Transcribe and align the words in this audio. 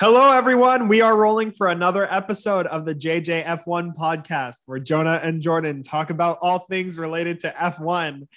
Hello, 0.00 0.30
everyone. 0.32 0.86
We 0.86 1.00
are 1.00 1.16
rolling 1.16 1.50
for 1.50 1.66
another 1.66 2.06
episode 2.08 2.68
of 2.68 2.84
the 2.84 2.94
JJF1 2.94 3.96
podcast 3.96 4.58
where 4.66 4.78
Jonah 4.78 5.18
and 5.24 5.42
Jordan 5.42 5.82
talk 5.82 6.10
about 6.10 6.38
all 6.40 6.60
things 6.60 6.96
related 6.96 7.40
to 7.40 7.48
F1. 7.48 8.28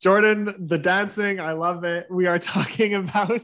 Jordan, 0.00 0.54
the 0.58 0.78
dancing, 0.78 1.38
I 1.38 1.52
love 1.52 1.84
it. 1.84 2.06
We 2.10 2.26
are 2.26 2.38
talking 2.38 2.94
about 2.94 3.42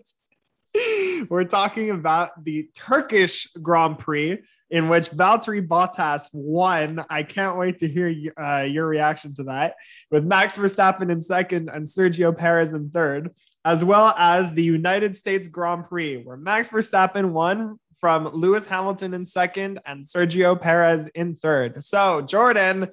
we're 1.28 1.44
talking 1.44 1.90
about 1.90 2.42
the 2.42 2.70
Turkish 2.74 3.48
Grand 3.60 3.98
Prix 3.98 4.38
in 4.70 4.88
which 4.88 5.10
Valtteri 5.10 5.66
Bottas 5.66 6.30
won. 6.32 7.04
I 7.10 7.24
can't 7.24 7.58
wait 7.58 7.78
to 7.78 7.88
hear 7.88 8.32
uh, 8.40 8.62
your 8.62 8.86
reaction 8.86 9.34
to 9.34 9.44
that. 9.44 9.76
With 10.10 10.24
Max 10.24 10.56
Verstappen 10.56 11.10
in 11.10 11.20
second 11.20 11.68
and 11.68 11.86
Sergio 11.86 12.36
Perez 12.36 12.72
in 12.72 12.88
third 12.88 13.34
as 13.66 13.82
well 13.82 14.14
as 14.16 14.52
the 14.52 14.62
United 14.62 15.16
States 15.16 15.48
Grand 15.48 15.88
Prix, 15.88 16.22
where 16.22 16.36
Max 16.36 16.68
Verstappen 16.68 17.32
won 17.32 17.80
from 18.00 18.28
Lewis 18.28 18.64
Hamilton 18.64 19.12
in 19.12 19.24
second 19.24 19.80
and 19.84 20.04
Sergio 20.04 20.58
Perez 20.58 21.08
in 21.08 21.34
third. 21.34 21.82
So, 21.82 22.22
Jordan, 22.22 22.88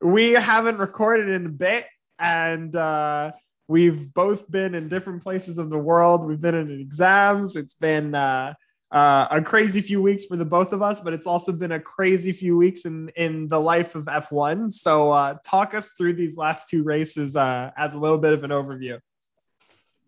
we 0.00 0.32
haven't 0.32 0.78
recorded 0.78 1.28
in 1.28 1.44
a 1.44 1.50
bit, 1.50 1.84
and 2.18 2.74
uh, 2.74 3.32
we've 3.68 4.14
both 4.14 4.50
been 4.50 4.74
in 4.74 4.88
different 4.88 5.22
places 5.22 5.58
of 5.58 5.68
the 5.68 5.78
world. 5.78 6.26
We've 6.26 6.40
been 6.40 6.54
in 6.54 6.70
exams. 6.70 7.54
It's 7.54 7.74
been 7.74 8.14
uh, 8.14 8.54
uh, 8.90 9.28
a 9.30 9.42
crazy 9.42 9.82
few 9.82 10.00
weeks 10.00 10.24
for 10.24 10.36
the 10.36 10.44
both 10.46 10.72
of 10.72 10.80
us, 10.80 11.02
but 11.02 11.12
it's 11.12 11.26
also 11.26 11.52
been 11.52 11.72
a 11.72 11.80
crazy 11.80 12.32
few 12.32 12.56
weeks 12.56 12.86
in 12.86 13.10
in 13.10 13.50
the 13.50 13.60
life 13.60 13.94
of 13.94 14.06
F1. 14.06 14.72
So, 14.72 15.10
uh, 15.10 15.36
talk 15.44 15.74
us 15.74 15.90
through 15.90 16.14
these 16.14 16.38
last 16.38 16.70
two 16.70 16.82
races 16.82 17.36
uh, 17.36 17.72
as 17.76 17.92
a 17.92 17.98
little 17.98 18.16
bit 18.16 18.32
of 18.32 18.42
an 18.42 18.52
overview. 18.52 19.00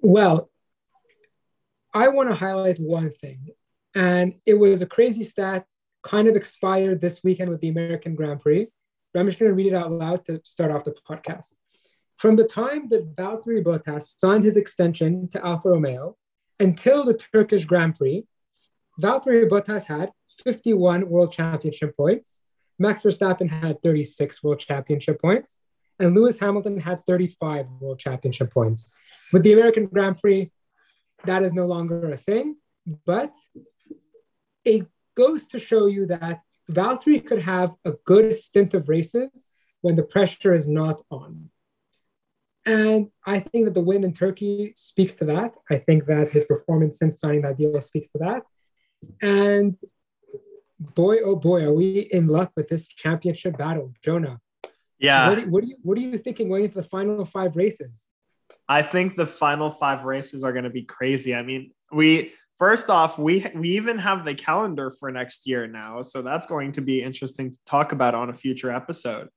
Well, 0.02 0.50
I 1.92 2.08
want 2.08 2.30
to 2.30 2.34
highlight 2.34 2.78
one 2.78 3.10
thing, 3.10 3.48
and 3.94 4.34
it 4.46 4.54
was 4.54 4.80
a 4.80 4.86
crazy 4.86 5.24
stat, 5.24 5.66
kind 6.02 6.26
of 6.26 6.36
expired 6.36 7.00
this 7.00 7.22
weekend 7.22 7.50
with 7.50 7.60
the 7.60 7.68
American 7.68 8.14
Grand 8.14 8.40
Prix. 8.40 8.68
But 9.12 9.20
I'm 9.20 9.26
just 9.26 9.38
going 9.38 9.50
to 9.50 9.54
read 9.54 9.72
it 9.72 9.74
out 9.74 9.92
loud 9.92 10.24
to 10.26 10.40
start 10.44 10.70
off 10.70 10.84
the 10.84 10.94
podcast. 11.08 11.54
From 12.16 12.36
the 12.36 12.44
time 12.44 12.88
that 12.90 13.14
Valtteri 13.16 13.62
Bottas 13.62 14.18
signed 14.18 14.44
his 14.44 14.56
extension 14.56 15.28
to 15.30 15.44
Alfa 15.44 15.68
Romeo 15.68 16.16
until 16.58 17.04
the 17.04 17.14
Turkish 17.14 17.66
Grand 17.66 17.96
Prix, 17.96 18.24
Valtteri 19.00 19.48
Bottas 19.48 19.84
had 19.84 20.12
51 20.44 21.08
World 21.08 21.32
Championship 21.32 21.94
points. 21.96 22.42
Max 22.78 23.02
Verstappen 23.02 23.50
had 23.50 23.82
36 23.82 24.42
World 24.42 24.60
Championship 24.60 25.20
points 25.20 25.60
and 26.00 26.14
Lewis 26.14 26.38
Hamilton 26.38 26.80
had 26.80 27.04
35 27.06 27.66
World 27.80 27.98
Championship 27.98 28.52
points. 28.52 28.92
With 29.32 29.42
the 29.42 29.52
American 29.52 29.86
Grand 29.86 30.18
Prix, 30.18 30.50
that 31.24 31.42
is 31.42 31.52
no 31.52 31.66
longer 31.66 32.10
a 32.10 32.16
thing, 32.16 32.56
but 33.04 33.34
it 34.64 34.86
goes 35.14 35.46
to 35.48 35.58
show 35.58 35.86
you 35.86 36.06
that 36.06 36.40
Valtteri 36.70 37.24
could 37.24 37.42
have 37.42 37.74
a 37.84 37.92
good 38.04 38.34
stint 38.34 38.74
of 38.74 38.88
races 38.88 39.50
when 39.82 39.96
the 39.96 40.02
pressure 40.02 40.54
is 40.54 40.66
not 40.66 41.02
on. 41.10 41.50
And 42.66 43.10
I 43.26 43.40
think 43.40 43.64
that 43.64 43.74
the 43.74 43.80
win 43.80 44.04
in 44.04 44.12
Turkey 44.12 44.72
speaks 44.76 45.14
to 45.14 45.24
that. 45.26 45.56
I 45.70 45.78
think 45.78 46.06
that 46.06 46.30
his 46.30 46.44
performance 46.44 46.98
since 46.98 47.18
signing 47.18 47.42
that 47.42 47.56
deal 47.56 47.80
speaks 47.80 48.10
to 48.12 48.18
that. 48.18 48.42
And 49.22 49.76
boy, 50.78 51.18
oh 51.24 51.36
boy, 51.36 51.64
are 51.64 51.72
we 51.72 52.00
in 52.00 52.28
luck 52.28 52.52
with 52.56 52.68
this 52.68 52.86
championship 52.86 53.56
battle, 53.56 53.94
Jonah. 54.04 54.40
Yeah. 55.00 55.28
What, 55.30 55.38
do, 55.38 55.50
what, 55.50 55.64
are 55.64 55.66
you 55.66 55.76
What 55.82 55.98
are 55.98 56.00
you 56.00 56.18
thinking 56.18 56.48
going 56.48 56.64
into 56.64 56.76
the 56.76 56.88
final 56.88 57.24
five 57.24 57.56
races? 57.56 58.06
I 58.68 58.82
think 58.82 59.16
the 59.16 59.26
final 59.26 59.70
five 59.70 60.04
races 60.04 60.44
are 60.44 60.52
going 60.52 60.64
to 60.64 60.70
be 60.70 60.84
crazy. 60.84 61.34
I 61.34 61.42
mean, 61.42 61.72
we 61.90 62.34
first 62.58 62.88
off, 62.88 63.18
we 63.18 63.44
we 63.54 63.70
even 63.70 63.98
have 63.98 64.24
the 64.24 64.34
calendar 64.34 64.92
for 65.00 65.10
next 65.10 65.46
year 65.46 65.66
now, 65.66 66.02
so 66.02 66.22
that's 66.22 66.46
going 66.46 66.72
to 66.72 66.80
be 66.80 67.02
interesting 67.02 67.50
to 67.52 67.58
talk 67.66 67.90
about 67.92 68.14
on 68.14 68.30
a 68.30 68.34
future 68.34 68.70
episode. 68.70 69.28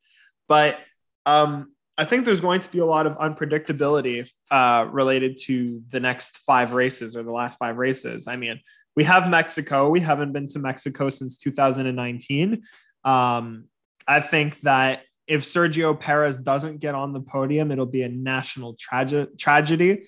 But 0.48 0.80
um, 1.26 1.74
I 1.98 2.06
think 2.06 2.26
there's 2.26 2.42
going 2.42 2.62
to 2.62 2.70
be 2.70 2.80
a 2.80 2.86
lot 2.86 3.08
of 3.08 3.18
unpredictability 3.18 4.30
uh, 4.52 4.88
related 4.92 5.38
to 5.46 5.82
the 5.90 6.00
next 6.00 6.38
five 6.40 6.74
races 6.74 7.16
or 7.16 7.24
the 7.24 7.32
last 7.32 7.58
five 7.58 7.78
races. 7.78 8.28
I 8.28 8.36
mean, 8.36 8.60
we 8.96 9.04
have 9.06 9.30
Mexico. 9.30 9.90
We 9.90 10.02
haven't 10.02 10.34
been 10.34 10.48
to 10.50 10.60
Mexico 10.60 11.10
since 11.10 11.38
2019. 11.38 12.64
Um, 13.04 13.66
I 14.08 14.20
think 14.20 14.60
that 14.62 15.02
if 15.28 15.42
Sergio 15.42 15.98
Perez 15.98 16.38
doesn't 16.38 16.80
get 16.80 16.96
on 16.96 17.14
the 17.14 17.22
podium, 17.22 17.72
it'll 17.72 17.86
be 17.86 18.04
a 18.04 18.10
national 18.10 18.76
trage- 18.76 19.38
tragedy. 19.38 20.08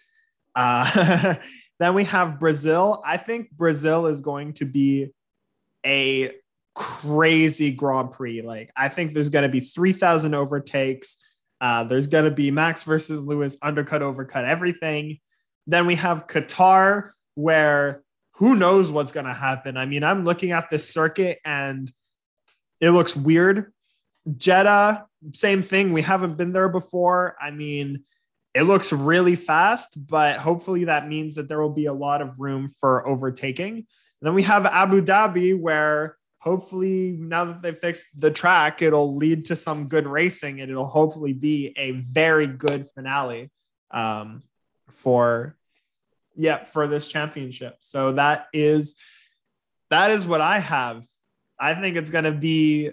Uh, 0.56 1.36
then 1.80 1.94
we 1.94 2.04
have 2.06 2.40
Brazil. 2.40 3.02
I 3.06 3.18
think 3.18 3.52
Brazil 3.52 4.08
is 4.08 4.22
going 4.22 4.54
to 4.54 4.66
be 4.66 5.12
a 5.86 6.32
crazy 6.74 7.72
Grand 7.72 8.12
Prix. 8.12 8.42
Like, 8.42 8.72
I 8.76 8.90
think 8.90 9.14
there's 9.14 9.30
going 9.30 9.44
to 9.44 9.50
be 9.50 9.62
3,000 9.62 10.34
overtakes. 10.34 11.18
Uh, 11.62 11.86
there's 11.86 12.08
going 12.08 12.26
to 12.26 12.32
be 12.32 12.52
Max 12.52 12.84
versus 12.84 13.24
Lewis, 13.24 13.58
undercut, 13.62 14.02
overcut, 14.02 14.44
everything. 14.44 15.20
Then 15.68 15.86
we 15.86 15.96
have 15.96 16.28
Qatar, 16.28 17.12
where 17.36 18.04
who 18.34 18.56
knows 18.56 18.92
what's 18.92 19.14
going 19.14 19.26
to 19.26 19.34
happen. 19.34 19.78
I 19.78 19.86
mean, 19.86 20.04
I'm 20.04 20.26
looking 20.26 20.52
at 20.52 20.70
this 20.70 20.90
circuit 20.90 21.40
and 21.46 21.92
it 22.82 22.90
looks 22.90 23.16
weird 23.16 23.72
Jeddah, 24.38 25.06
same 25.34 25.62
thing. 25.62 25.94
We 25.94 26.02
haven't 26.02 26.38
been 26.38 26.54
there 26.54 26.70
before. 26.70 27.36
I 27.40 27.52
mean, 27.52 28.04
it 28.54 28.64
looks 28.64 28.94
really 28.94 29.36
fast, 29.36 30.08
but 30.08 30.38
hopefully 30.38 30.86
that 30.86 31.08
means 31.08 31.36
that 31.36 31.48
there 31.48 31.62
will 31.62 31.74
be 31.74 31.86
a 31.86 31.94
lot 31.94 32.22
of 32.22 32.40
room 32.40 32.68
for 32.80 33.08
overtaking. 33.08 33.76
And 33.76 33.86
then 34.22 34.34
we 34.34 34.44
have 34.44 34.66
Abu 34.66 35.02
Dhabi, 35.02 35.60
where 35.60 36.18
hopefully 36.40 37.18
now 37.20 37.46
that 37.46 37.62
they 37.62 37.74
fixed 37.74 38.22
the 38.22 38.32
track, 38.32 38.82
it'll 38.82 39.16
lead 39.16 39.46
to 39.46 39.56
some 39.56 39.88
good 39.88 40.08
racing 40.08 40.62
and 40.62 40.72
it'll 40.72 40.88
hopefully 40.88 41.34
be 41.34 41.74
a 41.76 41.92
very 41.92 42.48
good 42.48 42.88
finale 42.94 43.52
um, 43.92 44.42
for 44.90 45.58
yeah 46.36 46.64
for 46.64 46.88
this 46.88 47.08
championship. 47.08 47.78
So 47.80 48.14
that 48.14 48.48
is 48.54 48.96
that 49.90 50.12
is 50.12 50.26
what 50.28 50.42
I 50.42 50.60
have. 50.60 51.06
I 51.60 51.74
think 51.74 51.98
it's 51.98 52.10
going 52.10 52.26
to 52.26 52.32
be 52.32 52.92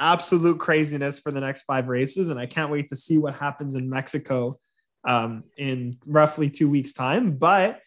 absolute 0.00 0.58
craziness 0.58 1.20
for 1.20 1.30
the 1.30 1.40
next 1.40 1.62
five 1.62 1.88
races. 1.88 2.30
And 2.30 2.40
I 2.40 2.46
can't 2.46 2.70
wait 2.72 2.88
to 2.88 2.96
see 2.96 3.18
what 3.18 3.34
happens 3.34 3.74
in 3.74 3.88
Mexico 3.88 4.58
um, 5.04 5.44
in 5.56 5.98
roughly 6.06 6.50
two 6.50 6.68
weeks' 6.68 6.92
time. 6.92 7.36
But 7.36 7.80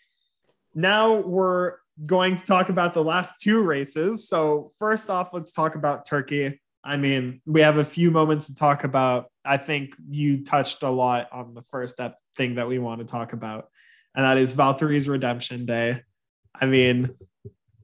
now 0.73 1.15
we're 1.15 1.75
going 2.05 2.37
to 2.37 2.45
talk 2.45 2.69
about 2.69 2.93
the 2.93 3.03
last 3.03 3.39
two 3.41 3.61
races. 3.61 4.27
So, 4.27 4.71
first 4.79 5.09
off, 5.09 5.29
let's 5.33 5.51
talk 5.51 5.75
about 5.75 6.07
Turkey. 6.07 6.59
I 6.83 6.97
mean, 6.97 7.41
we 7.45 7.61
have 7.61 7.77
a 7.77 7.85
few 7.85 8.11
moments 8.11 8.47
to 8.47 8.55
talk 8.55 8.83
about. 8.83 9.27
I 9.45 9.57
think 9.57 9.95
you 10.09 10.43
touched 10.43 10.83
a 10.83 10.89
lot 10.89 11.29
on 11.31 11.53
the 11.53 11.61
first 11.63 11.95
step 11.95 12.17
thing 12.35 12.55
that 12.55 12.67
we 12.67 12.79
want 12.79 12.99
to 12.99 13.05
talk 13.05 13.33
about, 13.33 13.67
and 14.15 14.25
that 14.25 14.37
is 14.37 14.53
Valtteri's 14.53 15.07
redemption 15.07 15.65
day. 15.65 16.01
I 16.59 16.65
mean, 16.65 17.11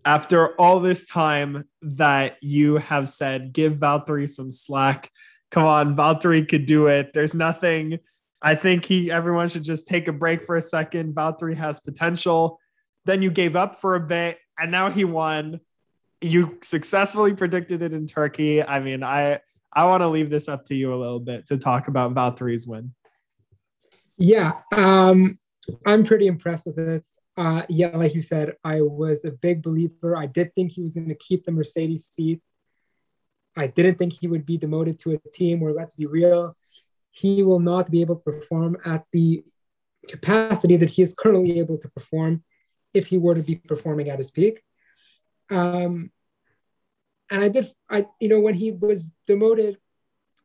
after 0.06 0.56
all 0.56 0.80
this 0.80 1.06
time 1.06 1.66
that 1.82 2.38
you 2.42 2.78
have 2.78 3.10
said, 3.10 3.54
give 3.54 3.74
Valtteri 3.74 4.30
some 4.30 4.52
slack. 4.52 5.12
Come 5.52 5.66
on, 5.66 5.96
Valtteri 5.96 6.48
could 6.48 6.66
do 6.66 6.88
it. 6.88 7.12
There's 7.14 7.34
nothing. 7.34 8.00
I 8.42 8.56
think 8.56 8.86
he 8.86 9.12
everyone 9.12 9.50
should 9.50 9.64
just 9.64 9.88
take 9.88 10.08
a 10.08 10.14
break 10.14 10.46
for 10.46 10.56
a 10.56 10.62
second. 10.62 11.16
Valtteri 11.16 11.56
has 11.58 11.80
potential. 11.80 12.60
Then 13.06 13.22
you 13.22 13.32
gave 13.32 13.56
up 13.56 13.82
for 13.82 13.96
a 13.96 14.00
bit, 14.00 14.38
and 14.58 14.72
now 14.72 14.90
he 14.90 15.04
won. 15.04 15.60
You 16.22 16.58
successfully 16.62 17.34
predicted 17.34 17.82
it 17.82 17.94
in 17.94 18.08
Turkey. 18.08 18.64
I 18.64 18.80
mean, 18.80 19.04
I 19.04 19.40
I 19.74 19.86
want 19.86 20.02
to 20.02 20.08
leave 20.08 20.30
this 20.30 20.48
up 20.48 20.66
to 20.66 20.76
you 20.76 20.94
a 20.94 20.98
little 20.98 21.20
bit 21.20 21.48
to 21.48 21.58
talk 21.58 21.88
about 21.88 22.14
Valtteri's 22.14 22.68
win. 22.68 22.94
Yeah, 24.18 24.54
um, 24.74 25.40
I'm 25.86 26.04
pretty 26.06 26.28
impressed 26.28 26.66
with 26.66 26.80
it 26.80 27.08
uh, 27.40 27.66
yeah, 27.70 27.96
like 27.96 28.14
you 28.14 28.22
said, 28.22 28.58
I 28.66 28.82
was 28.82 29.24
a 29.24 29.32
big 29.32 29.64
believer. 29.64 30.14
I 30.14 30.26
did 30.26 30.54
think 30.54 30.74
he 30.74 30.82
was 30.82 30.94
going 30.94 31.08
to 31.08 31.16
keep 31.16 31.46
the 31.46 31.54
Mercedes 31.54 32.08
seat. 32.08 32.44
I 33.56 33.68
didn't 33.68 33.96
think 33.96 34.12
he 34.12 34.28
would 34.28 34.46
be 34.46 34.58
demoted 34.58 35.00
to 35.00 35.14
a 35.14 35.30
team 35.30 35.62
where, 35.62 35.72
let's 35.72 35.94
be 35.94 36.06
real, 36.06 36.58
he 37.12 37.42
will 37.42 37.62
not 37.62 37.90
be 37.90 38.02
able 38.02 38.18
to 38.18 38.32
perform 38.32 38.76
at 38.84 39.06
the 39.14 39.42
capacity 40.10 40.76
that 40.76 40.90
he 40.90 41.02
is 41.02 41.16
currently 41.18 41.60
able 41.60 41.78
to 41.78 41.88
perform 41.88 42.44
if 42.94 43.08
he 43.08 43.18
were 43.18 43.36
to 43.36 43.42
be 43.42 43.56
performing 43.56 44.10
at 44.10 44.18
his 44.18 44.32
peak. 44.32 44.62
Um, 45.50 46.12
and 47.32 47.42
I 47.42 47.48
did, 47.48 47.68
I 47.90 48.06
you 48.20 48.28
know, 48.28 48.42
when 48.42 48.54
he 48.54 48.72
was 48.72 49.12
demoted 49.28 49.78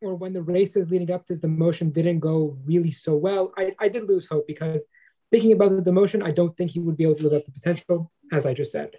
or 0.00 0.14
when 0.14 0.32
the 0.32 0.42
races 0.42 0.90
leading 0.92 1.10
up 1.10 1.26
to 1.26 1.32
his 1.32 1.40
demotion 1.40 1.92
didn't 1.92 2.20
go 2.20 2.56
really 2.64 2.92
so 2.92 3.16
well, 3.16 3.52
I, 3.58 3.74
I 3.80 3.88
did 3.88 4.08
lose 4.08 4.28
hope 4.28 4.46
because– 4.46 4.84
thinking 5.30 5.52
about 5.52 5.70
the 5.70 5.90
demotion, 5.90 6.22
I 6.22 6.30
don't 6.30 6.56
think 6.56 6.70
he 6.70 6.80
would 6.80 6.96
be 6.96 7.04
able 7.04 7.16
to 7.16 7.22
live 7.24 7.34
up 7.34 7.44
to 7.44 7.52
potential, 7.52 8.10
as 8.32 8.46
I 8.46 8.54
just 8.54 8.72
said. 8.72 8.90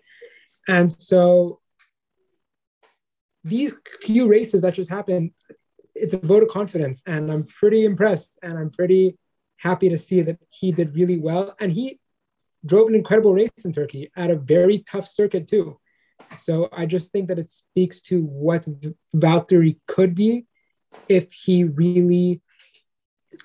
And 0.67 0.91
so 0.91 1.59
these 3.43 3.75
few 4.01 4.27
races 4.27 4.61
that 4.63 4.73
just 4.73 4.89
happened, 4.89 5.31
it's 5.93 6.13
a 6.13 6.17
vote 6.17 6.43
of 6.43 6.49
confidence. 6.49 7.01
And 7.05 7.31
I'm 7.31 7.43
pretty 7.43 7.85
impressed 7.85 8.37
and 8.41 8.57
I'm 8.57 8.71
pretty 8.71 9.17
happy 9.57 9.89
to 9.89 9.97
see 9.97 10.21
that 10.23 10.39
he 10.49 10.71
did 10.71 10.95
really 10.95 11.17
well. 11.17 11.55
And 11.59 11.71
he 11.71 11.99
drove 12.65 12.89
an 12.89 12.95
incredible 12.95 13.33
race 13.33 13.51
in 13.63 13.73
Turkey 13.73 14.11
at 14.15 14.31
a 14.31 14.35
very 14.35 14.79
tough 14.79 15.07
circuit, 15.07 15.47
too. 15.47 15.79
So 16.39 16.69
I 16.71 16.85
just 16.85 17.11
think 17.11 17.27
that 17.27 17.39
it 17.39 17.49
speaks 17.49 18.01
to 18.03 18.23
what 18.23 18.67
Valtteri 19.15 19.77
could 19.87 20.15
be 20.15 20.47
if 21.07 21.31
he 21.31 21.63
really 21.65 22.41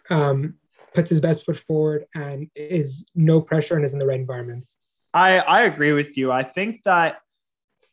um, 0.08 0.54
puts 0.94 1.10
his 1.10 1.20
best 1.20 1.44
foot 1.44 1.58
forward 1.58 2.06
and 2.14 2.50
is 2.54 3.06
no 3.14 3.40
pressure 3.40 3.76
and 3.76 3.84
is 3.84 3.92
in 3.92 3.98
the 3.98 4.06
right 4.06 4.20
environment. 4.20 4.64
I 5.12 5.38
I 5.38 5.62
agree 5.62 5.92
with 5.92 6.16
you. 6.16 6.30
I 6.30 6.42
think 6.42 6.82
that 6.84 7.18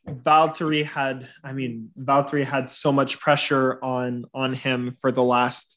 Valtteri 0.06 0.84
had, 0.84 1.28
I 1.44 1.52
mean, 1.52 1.90
Valtteri 1.98 2.44
had 2.44 2.70
so 2.70 2.92
much 2.92 3.20
pressure 3.20 3.78
on 3.82 4.24
on 4.32 4.54
him 4.54 4.90
for 4.90 5.12
the 5.12 5.22
last. 5.22 5.76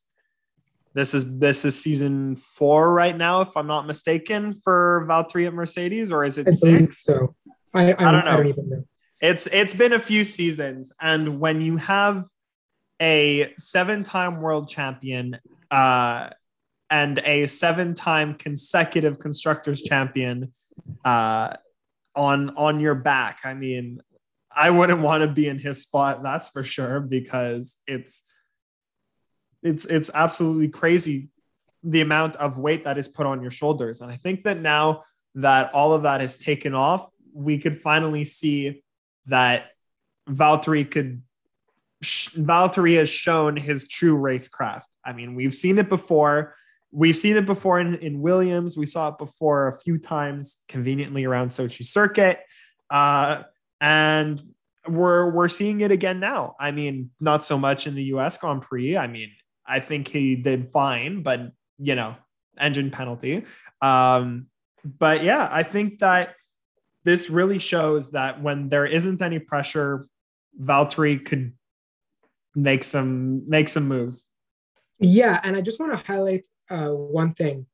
This 0.93 1.13
is 1.13 1.39
this 1.39 1.63
is 1.63 1.81
season 1.81 2.35
four 2.35 2.91
right 2.91 3.15
now, 3.15 3.41
if 3.41 3.55
I'm 3.55 3.67
not 3.67 3.87
mistaken, 3.87 4.59
for 4.63 5.05
Valtteri 5.09 5.47
at 5.47 5.53
Mercedes, 5.53 6.11
or 6.11 6.25
is 6.25 6.37
it 6.37 6.51
six? 6.51 7.03
So 7.03 7.35
I, 7.73 7.93
I, 7.93 8.09
I 8.09 8.11
don't 8.11 8.25
know. 8.25 8.31
I 8.31 8.37
don't 8.37 8.47
even 8.47 8.69
know. 8.69 8.83
It's 9.21 9.47
it's 9.47 9.73
been 9.73 9.93
a 9.93 9.99
few 9.99 10.23
seasons, 10.23 10.91
and 10.99 11.39
when 11.39 11.61
you 11.61 11.77
have 11.77 12.25
a 13.01 13.53
seven-time 13.57 14.41
world 14.41 14.69
champion 14.69 15.39
uh, 15.71 16.29
and 16.91 17.19
a 17.19 17.47
seven-time 17.47 18.35
consecutive 18.35 19.17
constructors 19.17 19.81
champion 19.81 20.51
uh, 21.05 21.55
on 22.15 22.49
on 22.57 22.79
your 22.81 22.95
back, 22.95 23.39
I 23.45 23.53
mean, 23.53 24.01
I 24.53 24.69
wouldn't 24.69 24.99
want 24.99 25.21
to 25.21 25.27
be 25.27 25.47
in 25.47 25.57
his 25.57 25.81
spot, 25.81 26.21
that's 26.21 26.49
for 26.49 26.63
sure, 26.63 26.99
because 26.99 27.81
it's 27.87 28.23
it's 29.63 29.85
it's 29.85 30.11
absolutely 30.13 30.67
crazy 30.67 31.29
the 31.83 32.01
amount 32.01 32.35
of 32.35 32.59
weight 32.59 32.83
that 32.83 32.97
is 32.97 33.07
put 33.07 33.25
on 33.25 33.41
your 33.41 33.51
shoulders. 33.51 34.01
And 34.01 34.11
I 34.11 34.15
think 34.15 34.43
that 34.43 34.59
now 34.59 35.03
that 35.35 35.73
all 35.73 35.93
of 35.93 36.03
that 36.03 36.21
has 36.21 36.37
taken 36.37 36.75
off, 36.75 37.07
we 37.33 37.57
could 37.57 37.77
finally 37.77 38.25
see 38.25 38.83
that 39.27 39.71
Valtteri 40.29 40.89
could 40.91 41.21
Valtteri 42.03 42.97
has 42.97 43.09
shown 43.09 43.55
his 43.55 43.87
true 43.87 44.17
racecraft. 44.17 44.87
I 45.05 45.13
mean, 45.13 45.35
we've 45.35 45.55
seen 45.55 45.77
it 45.77 45.87
before. 45.87 46.55
We've 46.91 47.17
seen 47.17 47.37
it 47.37 47.45
before 47.45 47.79
in, 47.79 47.95
in 47.95 48.21
Williams. 48.21 48.77
We 48.77 48.85
saw 48.85 49.09
it 49.09 49.17
before 49.17 49.67
a 49.69 49.79
few 49.79 49.97
times 49.97 50.63
conveniently 50.67 51.25
around 51.25 51.47
Sochi 51.47 51.85
circuit. 51.85 52.39
Uh, 52.89 53.43
and 53.79 54.41
we're 54.87 55.29
we're 55.31 55.47
seeing 55.47 55.81
it 55.81 55.91
again 55.91 56.19
now. 56.19 56.55
I 56.59 56.71
mean, 56.71 57.11
not 57.19 57.43
so 57.43 57.57
much 57.57 57.87
in 57.87 57.95
the 57.95 58.03
US 58.15 58.37
Grand 58.37 58.61
Prix. 58.61 58.97
I 58.97 59.07
mean, 59.07 59.31
I 59.65 59.79
think 59.79 60.07
he 60.07 60.35
did 60.35 60.71
fine, 60.71 61.23
but 61.23 61.51
you 61.77 61.95
know, 61.95 62.15
engine 62.59 62.91
penalty. 62.91 63.45
Um, 63.81 64.47
but 64.83 65.23
yeah, 65.23 65.47
I 65.51 65.63
think 65.63 65.99
that 65.99 66.35
this 67.03 67.29
really 67.29 67.59
shows 67.59 68.11
that 68.11 68.41
when 68.41 68.69
there 68.69 68.85
isn't 68.85 69.21
any 69.21 69.39
pressure, 69.39 70.05
Valtteri 70.59 71.23
could 71.23 71.53
make 72.55 72.83
some 72.83 73.47
make 73.49 73.69
some 73.69 73.87
moves. 73.87 74.27
Yeah, 74.99 75.39
and 75.43 75.55
I 75.55 75.61
just 75.61 75.79
want 75.79 75.97
to 75.97 76.05
highlight 76.05 76.45
uh, 76.71 76.89
one 76.89 77.33
thing. 77.33 77.65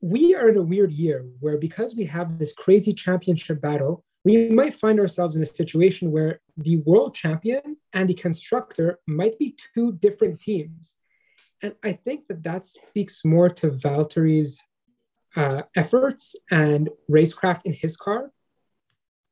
We 0.00 0.34
are 0.34 0.48
in 0.48 0.56
a 0.56 0.62
weird 0.62 0.92
year 0.92 1.26
where 1.40 1.58
because 1.58 1.94
we 1.94 2.04
have 2.06 2.38
this 2.38 2.52
crazy 2.52 2.92
championship 2.94 3.60
battle, 3.60 4.04
we 4.24 4.48
might 4.48 4.74
find 4.74 5.00
ourselves 5.00 5.36
in 5.36 5.42
a 5.42 5.46
situation 5.46 6.10
where 6.10 6.40
the 6.56 6.76
world 6.78 7.14
champion 7.14 7.76
and 7.92 8.08
the 8.08 8.14
constructor 8.14 9.00
might 9.06 9.38
be 9.38 9.56
two 9.74 9.92
different 9.92 10.40
teams. 10.40 10.94
And 11.62 11.74
I 11.84 11.92
think 11.92 12.26
that 12.28 12.42
that 12.44 12.64
speaks 12.64 13.24
more 13.24 13.48
to 13.48 13.70
Valtteri's 13.70 14.60
uh, 15.36 15.62
efforts 15.76 16.36
and 16.50 16.88
racecraft 17.10 17.62
in 17.64 17.72
his 17.72 17.96
car 17.96 18.32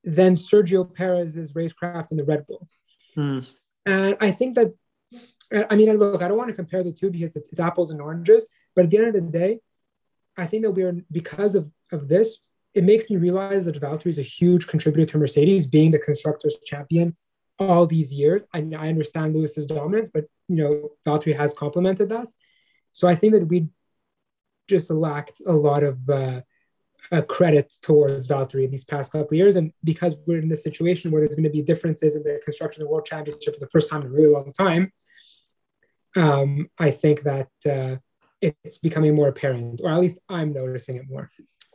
than 0.05 0.35
Sergio 0.35 0.93
Perez's 0.93 1.53
racecraft 1.53 2.11
in 2.11 2.17
the 2.17 2.25
Red 2.25 2.47
Bull. 2.47 2.69
Hmm. 3.15 3.41
And 3.87 4.17
I 4.21 4.31
think 4.31 4.55
that, 4.55 4.75
I 5.53 5.75
mean, 5.75 5.93
look, 5.99 6.23
I 6.23 6.29
don't 6.29 6.39
want 6.39 6.49
to 6.49 6.55
compare 6.55 6.83
the 6.85 6.93
two 6.93 7.11
because 7.11 7.35
it's, 7.35 7.49
it's, 7.49 7.61
apples 7.61 7.91
and 7.91 8.01
oranges, 8.01 8.47
but 8.77 8.85
at 8.85 8.91
the 8.91 8.99
end 8.99 9.09
of 9.09 9.15
the 9.15 9.21
day, 9.23 9.59
I 10.37 10.47
think 10.47 10.63
that 10.63 10.71
we're, 10.71 11.03
because 11.11 11.55
of, 11.57 11.71
of 11.91 12.09
this, 12.09 12.39
it 12.73 12.85
makes 12.85 13.11
me 13.11 13.17
realize 13.17 13.65
that 13.65 13.81
Valtteri 13.81 14.07
is 14.07 14.19
a 14.19 14.23
huge 14.23 14.69
contributor 14.69 15.11
to 15.11 15.19
Mercedes 15.19 15.67
being 15.67 15.91
the 15.91 15.99
constructors 15.99 16.57
champion 16.65 17.17
all 17.59 17.85
these 17.85 18.13
years. 18.13 18.43
I, 18.55 18.59
I 18.79 18.89
understand 18.89 19.35
Lewis's 19.35 19.67
dominance, 19.67 20.09
but, 20.09 20.27
you 20.49 20.57
know, 20.57 20.91
Valtteri 21.05 21.37
has 21.37 21.53
complemented 21.53 22.11
that. 22.11 22.29
So 22.93 23.09
I 23.09 23.17
think 23.17 23.33
that 23.33 23.47
we 23.47 23.69
just 24.69 24.89
lacked 24.91 25.43
a 25.47 25.53
lot 25.53 25.83
of 25.83 26.09
uh, 26.09 26.43
uh, 27.11 27.23
credit 27.23 27.73
towards 27.83 28.29
Valtteri 28.29 28.71
these 28.71 28.85
past 28.85 29.13
couple 29.13 29.37
years. 29.37 29.57
And 29.57 29.73
because 29.83 30.17
we're 30.27 30.39
in 30.39 30.49
this 30.49 30.63
situation 30.63 31.11
where 31.11 31.23
there's 31.23 31.35
going 31.35 31.45
to 31.45 31.51
be 31.51 31.63
differences 31.63 32.15
in 32.15 32.23
the 32.23 32.41
Constructors 32.45 32.85
World 32.85 33.05
Championship 33.05 33.55
for 33.55 33.61
the 33.61 33.71
first 33.71 33.91
time 33.91 34.03
in 34.03 34.07
a 34.07 34.11
really 34.11 34.33
long 34.33 34.53
time, 34.53 34.93
um, 36.17 36.69
I 36.79 36.91
think 36.91 37.23
that 37.23 37.49
uh, 37.69 37.97
it's 38.41 38.79
becoming 38.79 39.15
more 39.15 39.29
apparent, 39.29 39.81
or 39.83 39.91
at 39.91 40.01
least 40.01 40.19
I'm 40.29 40.53
noticing 40.53 40.97
it 40.97 41.09
more. 41.09 41.31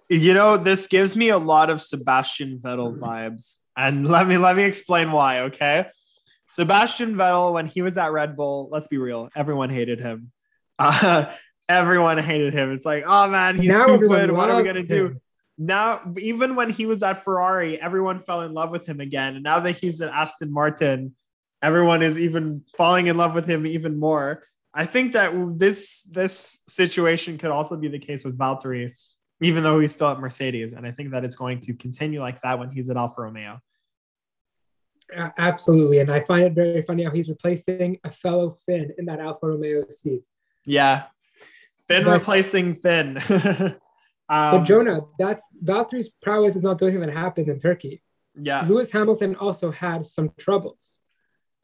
You 0.09 0.33
know, 0.33 0.57
this 0.57 0.87
gives 0.87 1.15
me 1.15 1.29
a 1.29 1.37
lot 1.37 1.69
of 1.69 1.81
Sebastian 1.81 2.59
Vettel 2.59 2.97
vibes. 2.97 3.55
And 3.75 4.07
let 4.09 4.27
me 4.27 4.37
let 4.37 4.55
me 4.55 4.63
explain 4.63 5.11
why, 5.11 5.41
okay? 5.41 5.87
Sebastian 6.47 7.15
Vettel, 7.15 7.53
when 7.53 7.67
he 7.67 7.81
was 7.81 7.97
at 7.97 8.11
Red 8.11 8.35
Bull, 8.35 8.69
let's 8.71 8.87
be 8.87 8.97
real, 8.97 9.29
everyone 9.35 9.69
hated 9.69 9.99
him. 9.99 10.31
Uh, 10.77 11.33
everyone 11.69 12.17
hated 12.17 12.53
him. 12.53 12.73
It's 12.73 12.83
like, 12.83 13.05
oh 13.07 13.29
man, 13.29 13.55
he's 13.55 13.71
now 13.71 13.85
too 13.85 14.09
good. 14.09 14.29
What 14.29 14.49
are 14.49 14.57
we 14.57 14.63
gonna 14.63 14.81
him. 14.81 14.87
do? 14.87 15.15
Now, 15.57 16.01
even 16.19 16.55
when 16.55 16.69
he 16.69 16.85
was 16.85 17.01
at 17.01 17.23
Ferrari, 17.23 17.79
everyone 17.79 18.19
fell 18.19 18.41
in 18.41 18.53
love 18.53 18.71
with 18.71 18.85
him 18.85 18.99
again. 18.99 19.35
And 19.35 19.43
now 19.43 19.59
that 19.61 19.71
he's 19.71 20.01
at 20.01 20.11
Aston 20.11 20.51
Martin, 20.51 21.15
everyone 21.61 22.01
is 22.01 22.19
even 22.19 22.63
falling 22.77 23.07
in 23.07 23.17
love 23.17 23.33
with 23.33 23.47
him 23.47 23.65
even 23.65 23.99
more. 23.99 24.43
I 24.73 24.85
think 24.85 25.13
that 25.13 25.33
this 25.57 26.03
this 26.03 26.59
situation 26.67 27.37
could 27.37 27.51
also 27.51 27.77
be 27.77 27.87
the 27.87 27.99
case 27.99 28.25
with 28.25 28.37
Valtteri, 28.37 28.93
even 29.41 29.63
though 29.63 29.79
he's 29.79 29.93
still 29.93 30.09
at 30.09 30.19
Mercedes. 30.19 30.73
And 30.73 30.85
I 30.85 30.91
think 30.91 31.11
that 31.11 31.23
it's 31.23 31.35
going 31.35 31.61
to 31.61 31.73
continue 31.73 32.19
like 32.19 32.41
that 32.41 32.59
when 32.59 32.71
he's 32.71 32.89
at 32.89 32.97
Alfa 32.97 33.21
Romeo. 33.21 33.59
Absolutely. 35.37 35.99
And 35.99 36.11
I 36.11 36.21
find 36.21 36.45
it 36.45 36.53
very 36.53 36.81
funny 36.81 37.03
how 37.03 37.11
he's 37.11 37.29
replacing 37.29 37.99
a 38.03 38.11
fellow 38.11 38.49
Finn 38.49 38.91
in 38.97 39.05
that 39.05 39.19
Alfa 39.19 39.47
Romeo 39.47 39.85
seat. 39.89 40.23
Yeah, 40.65 41.03
Finn 41.87 42.03
but, 42.03 42.13
replacing 42.13 42.75
Finn. 42.75 43.17
um, 43.29 43.75
but 44.27 44.63
Jonah, 44.63 45.01
that's 45.19 45.43
Valtteri's 45.63 46.09
prowess 46.21 46.55
is 46.55 46.63
not 46.63 46.79
the 46.79 46.85
only 46.85 46.97
thing 46.97 47.05
that 47.05 47.15
happened 47.15 47.47
in 47.47 47.59
Turkey. 47.59 48.01
Yeah. 48.35 48.65
Lewis 48.67 48.91
Hamilton 48.91 49.35
also 49.35 49.71
had 49.71 50.05
some 50.05 50.31
troubles. 50.37 50.99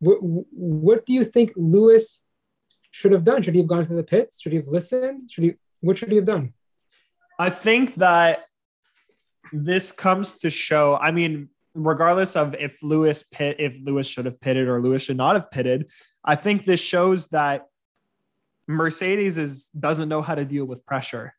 What, 0.01 1.05
do 1.05 1.13
you 1.13 1.23
think 1.23 1.53
Lewis 1.55 2.21
should 2.89 3.11
have 3.11 3.23
done? 3.23 3.43
Should 3.43 3.53
he 3.53 3.61
have 3.61 3.69
gone 3.69 3.85
to 3.85 3.93
the 3.93 4.03
pits? 4.03 4.41
Should 4.41 4.51
he 4.51 4.57
have 4.57 4.67
listened? 4.67 5.31
Should 5.31 5.43
he? 5.43 5.53
What 5.81 5.97
should 5.97 6.09
he 6.09 6.15
have 6.15 6.25
done? 6.25 6.53
I 7.39 7.49
think 7.49 7.95
that 7.95 8.45
this 9.53 9.91
comes 9.91 10.39
to 10.39 10.49
show. 10.49 10.97
I 10.97 11.11
mean, 11.11 11.49
regardless 11.73 12.35
of 12.35 12.55
if 12.55 12.81
Lewis 12.81 13.23
pit, 13.23 13.57
if 13.59 13.77
Lewis 13.81 14.07
should 14.07 14.25
have 14.25 14.41
pitted 14.41 14.67
or 14.67 14.81
Lewis 14.81 15.03
should 15.03 15.17
not 15.17 15.35
have 15.35 15.51
pitted, 15.51 15.91
I 16.23 16.35
think 16.35 16.65
this 16.65 16.83
shows 16.83 17.27
that 17.27 17.67
Mercedes 18.67 19.37
is 19.37 19.67
doesn't 19.67 20.09
know 20.09 20.21
how 20.21 20.35
to 20.35 20.45
deal 20.45 20.65
with 20.65 20.85
pressure. 20.85 21.33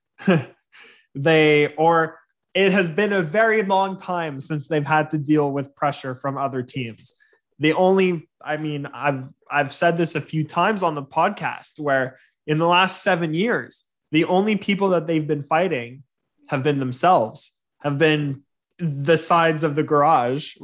they 1.15 1.75
or 1.75 2.19
it 2.55 2.73
has 2.73 2.91
been 2.91 3.13
a 3.13 3.23
very 3.23 3.63
long 3.63 3.97
time 3.97 4.39
since 4.41 4.69
they've 4.69 4.87
had 4.87 5.11
to 5.11 5.19
deal 5.19 5.51
with 5.51 5.75
pressure 5.75 6.15
from 6.15 6.37
other 6.37 6.63
teams. 6.63 7.15
The 7.63 7.75
only 7.75 8.29
I 8.45 8.57
mean 8.57 8.87
I've 8.87 9.29
I've 9.49 9.73
said 9.73 9.97
this 9.97 10.17
a 10.17 10.21
few 10.21 10.43
times 10.43 10.83
on 10.83 10.97
the 10.97 11.03
podcast 11.03 11.79
where 11.79 12.19
in 12.45 12.59
the 12.59 12.67
last 12.67 13.05
7 13.05 13.35
years 13.35 13.85
the 14.11 14.25
only 14.25 14.57
people 14.57 14.89
that 14.91 15.07
they've 15.07 15.27
been 15.27 15.45
fighting 15.45 16.03
have 16.49 16.65
been 16.65 16.79
themselves, 16.79 17.57
have 17.81 17.99
been 17.99 18.43
the 18.79 19.17
sides 19.17 19.63
of 19.63 19.77
the 19.77 19.85
garage, 19.85 20.57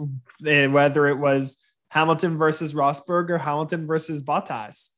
eh, 0.44 0.66
whether 0.66 1.06
it 1.06 1.18
was 1.18 1.64
Hamilton 1.90 2.36
versus 2.36 2.74
Rosberg 2.74 3.30
or 3.30 3.38
Hamilton 3.38 3.86
versus 3.86 4.20
Bottas. 4.20 4.88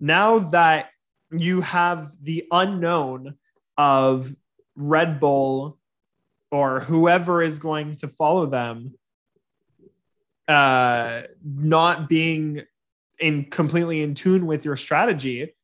Now 0.00 0.38
that 0.38 0.88
you 1.30 1.60
have 1.60 2.12
the 2.22 2.46
unknown 2.50 3.34
of 3.76 4.34
Red 4.74 5.20
Bull 5.20 5.78
or 6.50 6.80
whoever 6.80 7.42
is 7.42 7.58
going 7.58 7.96
to 7.96 8.08
follow 8.08 8.46
them 8.46 8.94
uh, 10.48 11.22
not 11.44 12.08
being 12.08 12.62
in 13.18 13.44
completely 13.44 14.02
in 14.02 14.14
tune 14.14 14.46
with 14.46 14.64
your 14.64 14.76
strategy, 14.76 15.54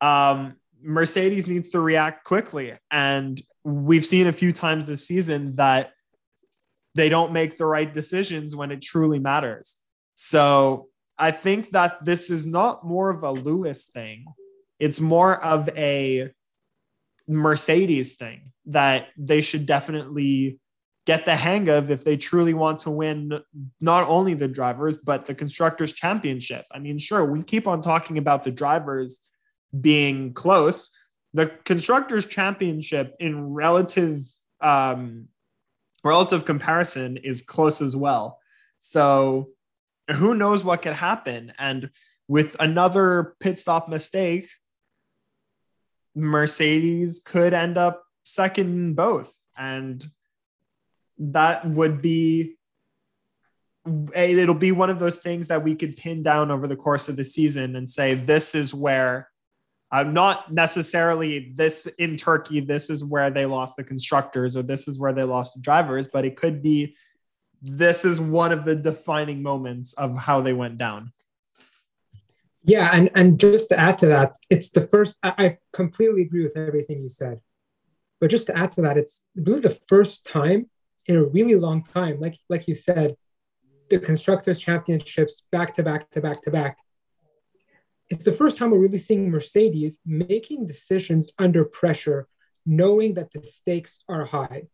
um, 0.00 0.56
Mercedes 0.82 1.46
needs 1.46 1.70
to 1.70 1.80
react 1.80 2.24
quickly. 2.24 2.72
And 2.90 3.40
we've 3.64 4.06
seen 4.06 4.26
a 4.26 4.32
few 4.32 4.52
times 4.52 4.86
this 4.86 5.06
season 5.06 5.56
that 5.56 5.90
they 6.94 7.08
don't 7.08 7.32
make 7.32 7.56
the 7.56 7.66
right 7.66 7.92
decisions 7.92 8.56
when 8.56 8.70
it 8.70 8.82
truly 8.82 9.18
matters. 9.18 9.76
So 10.14 10.88
I 11.18 11.30
think 11.30 11.70
that 11.70 12.04
this 12.04 12.30
is 12.30 12.46
not 12.46 12.84
more 12.84 13.10
of 13.10 13.22
a 13.22 13.30
Lewis 13.30 13.86
thing. 13.86 14.24
It's 14.78 15.00
more 15.00 15.42
of 15.42 15.68
a 15.76 16.30
Mercedes 17.28 18.14
thing 18.14 18.52
that 18.66 19.08
they 19.16 19.40
should 19.40 19.66
definitely 19.66 20.58
get 21.10 21.24
the 21.24 21.34
hang 21.34 21.68
of 21.68 21.90
if 21.90 22.04
they 22.04 22.16
truly 22.16 22.54
want 22.54 22.78
to 22.78 22.90
win 22.90 23.40
not 23.80 24.08
only 24.08 24.32
the 24.32 24.46
drivers 24.46 24.96
but 24.96 25.26
the 25.26 25.34
constructors 25.34 25.92
championship. 25.92 26.64
I 26.70 26.78
mean, 26.78 26.98
sure, 26.98 27.24
we 27.24 27.42
keep 27.42 27.66
on 27.66 27.80
talking 27.80 28.16
about 28.16 28.44
the 28.44 28.52
drivers 28.52 29.10
being 29.88 30.32
close. 30.34 30.96
The 31.34 31.46
constructors 31.64 32.26
championship 32.26 33.16
in 33.18 33.54
relative 33.54 34.20
um, 34.60 35.26
relative 36.04 36.44
comparison 36.44 37.16
is 37.16 37.42
close 37.42 37.82
as 37.82 37.96
well. 37.96 38.38
So 38.78 39.48
who 40.12 40.36
knows 40.36 40.62
what 40.62 40.82
could 40.82 40.94
happen? 40.94 41.52
And 41.58 41.90
with 42.28 42.54
another 42.60 43.34
pit 43.40 43.58
stop 43.58 43.88
mistake, 43.88 44.46
Mercedes 46.14 47.20
could 47.24 47.52
end 47.52 47.76
up 47.76 48.04
second 48.22 48.94
both. 48.94 49.34
And 49.58 50.06
that 51.20 51.68
would 51.68 52.00
be 52.02 52.56
it'll 54.14 54.54
be 54.54 54.72
one 54.72 54.90
of 54.90 54.98
those 54.98 55.18
things 55.18 55.48
that 55.48 55.62
we 55.62 55.74
could 55.74 55.96
pin 55.96 56.22
down 56.22 56.50
over 56.50 56.66
the 56.66 56.76
course 56.76 57.08
of 57.08 57.16
the 57.16 57.24
season 57.24 57.76
and 57.76 57.88
say 57.88 58.14
this 58.14 58.54
is 58.54 58.74
where 58.74 59.28
I'm 59.92 60.08
uh, 60.08 60.10
not 60.12 60.52
necessarily 60.52 61.52
this 61.56 61.86
in 61.98 62.16
Turkey, 62.16 62.60
this 62.60 62.90
is 62.90 63.04
where 63.04 63.30
they 63.30 63.44
lost 63.44 63.76
the 63.76 63.82
constructors 63.82 64.56
or 64.56 64.62
this 64.62 64.86
is 64.86 65.00
where 65.00 65.12
they 65.12 65.24
lost 65.24 65.54
the 65.54 65.60
drivers, 65.60 66.06
but 66.06 66.24
it 66.24 66.36
could 66.36 66.62
be 66.62 66.94
this 67.60 68.04
is 68.04 68.20
one 68.20 68.52
of 68.52 68.64
the 68.64 68.76
defining 68.76 69.42
moments 69.42 69.92
of 69.94 70.16
how 70.16 70.40
they 70.40 70.52
went 70.52 70.78
down. 70.78 71.12
Yeah, 72.62 72.90
and 72.92 73.10
and 73.14 73.40
just 73.40 73.70
to 73.70 73.80
add 73.80 73.98
to 73.98 74.06
that, 74.06 74.36
it's 74.50 74.70
the 74.70 74.82
first. 74.86 75.16
I, 75.22 75.32
I 75.38 75.58
completely 75.72 76.22
agree 76.22 76.42
with 76.42 76.56
everything 76.56 77.02
you 77.02 77.08
said, 77.08 77.40
but 78.20 78.30
just 78.30 78.46
to 78.46 78.56
add 78.56 78.72
to 78.72 78.82
that, 78.82 78.98
it's 78.98 79.22
really 79.34 79.60
the 79.60 79.78
first 79.88 80.26
time 80.26 80.68
in 81.10 81.16
a 81.16 81.24
really 81.24 81.56
long 81.56 81.82
time, 81.82 82.20
like 82.20 82.36
like 82.48 82.68
you 82.68 82.74
said, 82.74 83.16
the 83.90 83.98
constructors 83.98 84.58
championships 84.58 85.42
back 85.50 85.74
to 85.74 85.82
back 85.82 86.08
to 86.12 86.20
back 86.20 86.40
to 86.42 86.50
back. 86.50 86.78
It's 88.08 88.24
the 88.24 88.38
first 88.40 88.56
time 88.56 88.70
we're 88.70 88.86
really 88.86 88.98
seeing 88.98 89.30
Mercedes 89.30 89.98
making 90.06 90.66
decisions 90.66 91.30
under 91.38 91.64
pressure, 91.64 92.28
knowing 92.64 93.14
that 93.14 93.32
the 93.32 93.42
stakes 93.42 94.04
are 94.08 94.24
high. 94.24 94.68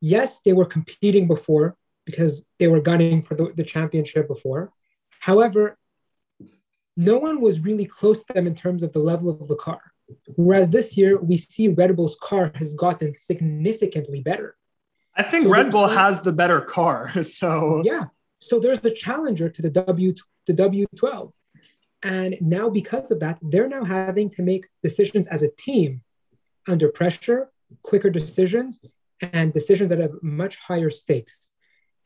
Yes, 0.00 0.40
they 0.44 0.54
were 0.54 0.64
competing 0.76 1.28
before 1.28 1.76
because 2.04 2.42
they 2.58 2.68
were 2.68 2.80
gunning 2.80 3.22
for 3.22 3.34
the, 3.34 3.52
the 3.54 3.62
championship 3.62 4.26
before. 4.28 4.72
However, 5.20 5.78
no 6.96 7.16
one 7.18 7.40
was 7.40 7.60
really 7.60 7.86
close 7.86 8.24
to 8.24 8.32
them 8.32 8.46
in 8.46 8.54
terms 8.54 8.82
of 8.82 8.92
the 8.92 8.98
level 9.10 9.30
of 9.30 9.48
the 9.48 9.56
car. 9.56 9.82
Whereas 10.36 10.70
this 10.70 10.96
year, 10.96 11.18
we 11.18 11.36
see 11.36 11.68
Red 11.68 11.94
Bull's 11.96 12.18
car 12.20 12.52
has 12.56 12.74
gotten 12.74 13.14
significantly 13.14 14.20
better. 14.20 14.56
I 15.14 15.22
think 15.22 15.44
so 15.44 15.50
Red 15.50 15.70
Bull 15.70 15.88
has 15.88 16.22
the 16.22 16.32
better 16.32 16.60
car. 16.60 17.12
So 17.22 17.82
yeah. 17.84 18.06
So 18.38 18.58
there's 18.58 18.80
the 18.80 18.90
challenger 18.90 19.48
to 19.48 19.62
the 19.62 19.70
W 19.70 20.14
the 20.46 20.52
W12. 20.52 21.32
And 22.02 22.36
now 22.40 22.68
because 22.68 23.10
of 23.10 23.20
that, 23.20 23.38
they're 23.40 23.68
now 23.68 23.84
having 23.84 24.30
to 24.30 24.42
make 24.42 24.66
decisions 24.82 25.28
as 25.28 25.42
a 25.42 25.50
team 25.50 26.02
under 26.66 26.88
pressure, 26.88 27.52
quicker 27.82 28.10
decisions, 28.10 28.84
and 29.20 29.52
decisions 29.52 29.90
that 29.90 30.00
have 30.00 30.14
much 30.22 30.56
higher 30.56 30.90
stakes. 30.90 31.52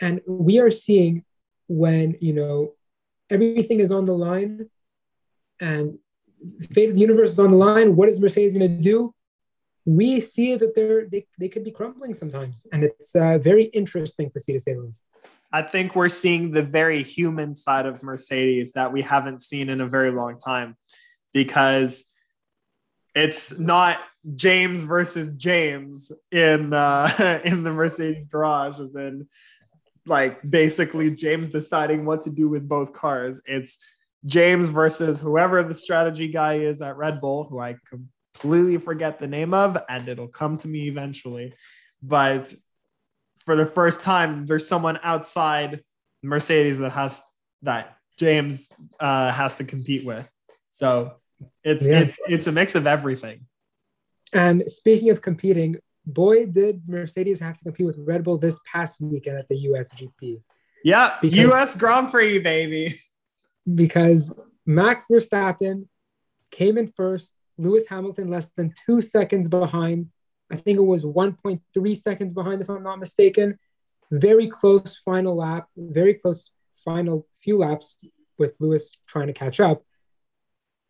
And 0.01 0.21
we 0.27 0.59
are 0.59 0.71
seeing 0.71 1.25
when, 1.69 2.17
you 2.21 2.35
know, 2.35 2.75
everything 3.31 3.81
is 3.81 3.91
on 3.91 4.05
the 4.05 4.15
line 4.15 4.69
and 5.61 5.99
the 6.59 6.67
fate 6.69 6.91
of 6.91 6.95
the 6.95 7.01
universe 7.01 7.33
is 7.33 7.41
on 7.41 7.51
the 7.51 7.57
line, 7.57 7.97
what 7.97 8.11
is 8.11 8.21
Mercedes 8.21 8.57
going 8.57 8.77
to 8.77 8.83
do? 8.83 9.15
We 9.87 10.21
see 10.21 10.57
that 10.57 10.75
they're, 10.75 11.07
they, 11.09 11.27
they 11.39 11.49
could 11.49 11.65
be 11.65 11.71
crumbling 11.71 12.13
sometimes. 12.13 12.67
And 12.73 12.85
it's 12.85 13.15
uh, 13.17 13.39
very 13.39 13.65
interesting 13.67 14.29
to 14.31 14.41
see, 14.41 14.53
to 14.53 14.61
say 14.61 14.75
the 14.75 14.81
least. 14.81 15.05
I 15.53 15.63
think 15.63 15.97
we're 15.97 16.09
seeing 16.09 16.51
the 16.51 16.63
very 16.63 17.03
human 17.03 17.55
side 17.55 17.87
of 17.87 18.03
Mercedes 18.03 18.73
that 18.73 18.93
we 18.93 19.01
haven't 19.01 19.43
seen 19.43 19.69
in 19.69 19.81
a 19.81 19.87
very 19.87 20.11
long 20.11 20.39
time 20.39 20.77
because 21.33 22.13
it's 23.15 23.59
not 23.59 23.99
James 24.35 24.83
versus 24.83 25.33
James 25.37 26.13
in 26.33 26.73
uh, 26.75 27.41
in 27.45 27.63
the 27.63 27.73
Mercedes 27.73 28.27
garage, 28.27 28.79
as 28.81 28.95
in 28.97 29.29
like 30.05 30.39
basically 30.49 31.11
James 31.11 31.49
deciding 31.49 32.05
what 32.05 32.23
to 32.23 32.31
do 32.31 32.49
with 32.49 32.69
both 32.69 32.93
cars. 32.93 33.41
It's 33.47 33.79
James 34.25 34.69
versus 34.69 35.19
whoever 35.19 35.63
the 35.63 35.75
strategy 35.75 36.29
guy 36.29 36.59
is 36.59 36.83
at 36.83 36.97
Red 36.97 37.21
Bull, 37.21 37.45
who 37.45 37.59
I 37.59 37.77
completely 38.39 38.79
forget 38.79 39.19
the 39.19 39.27
name 39.27 39.55
of, 39.55 39.77
and 39.89 40.09
it'll 40.09 40.29
come 40.29 40.59
to 40.59 40.69
me 40.69 40.89
eventually. 40.89 41.55
But 42.03 42.55
for 43.41 43.57
the 43.57 43.67
first 43.67 44.03
time, 44.03 44.47
there's 44.47 44.69
someone 44.69 44.99
outside 45.03 45.83
Mercedes 46.23 46.79
that 46.79 46.93
has 46.93 47.23
that 47.63 47.97
James 48.19 48.73
uh, 49.01 49.31
has 49.33 49.57
to 49.57 49.65
compete 49.65 50.05
with. 50.05 50.29
So 50.71 51.15
it's 51.65 51.87
yeah. 51.87 52.01
it's 52.01 52.17
it's 52.29 52.47
a 52.47 52.53
mix 52.53 52.75
of 52.75 52.87
everything. 52.87 53.47
And 54.33 54.63
speaking 54.67 55.11
of 55.11 55.23
competing, 55.23 55.77
boy, 56.05 56.47
did 56.47 56.83
Mercedes 56.87 57.41
have 57.41 57.59
to 57.59 57.65
compete 57.65 57.87
with 57.87 57.99
Red 57.99 58.25
Bull 58.25 58.39
this 58.39 58.59
past 58.71 59.01
weekend 59.01 59.39
at 59.39 59.49
the 59.49 59.57
US 59.71 59.93
GP. 59.95 60.43
Yeah, 60.85 61.17
because, 61.21 61.39
US 61.39 61.77
Grand 61.77 62.11
Prix, 62.11 62.39
baby. 62.39 63.01
Because 63.73 64.33
Max 64.65 65.07
Verstappen 65.11 65.89
came 66.51 66.79
in 66.79 66.89
first, 66.89 67.33
Lewis 67.59 67.87
Hamilton 67.89 68.29
less 68.29 68.49
than 68.57 68.73
two 68.87 69.01
seconds 69.01 69.49
behind. 69.49 70.09
I 70.51 70.57
think 70.57 70.79
it 70.79 70.83
was 70.83 71.05
1.3 71.05 71.97
seconds 71.97 72.33
behind, 72.33 72.63
if 72.63 72.69
I'm 72.69 72.83
not 72.83 72.99
mistaken. 72.99 73.59
Very 74.11 74.49
close 74.49 75.01
final 75.05 75.37
lap, 75.37 75.69
very 75.77 76.15
close 76.15 76.51
final 76.85 77.27
few 77.41 77.59
laps 77.59 77.97
with 78.39 78.55
Lewis 78.61 78.97
trying 79.07 79.27
to 79.27 79.33
catch 79.33 79.59
up. 79.59 79.83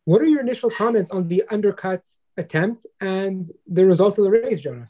What 0.05 0.21
are 0.21 0.25
your 0.25 0.41
initial 0.41 0.69
comments 0.69 1.09
on 1.11 1.27
the 1.27 1.43
undercut 1.49 2.03
attempt 2.37 2.85
and 3.01 3.49
the 3.65 3.85
result 3.85 4.17
of 4.17 4.25
the 4.25 4.31
race, 4.31 4.61
Jonah? 4.61 4.89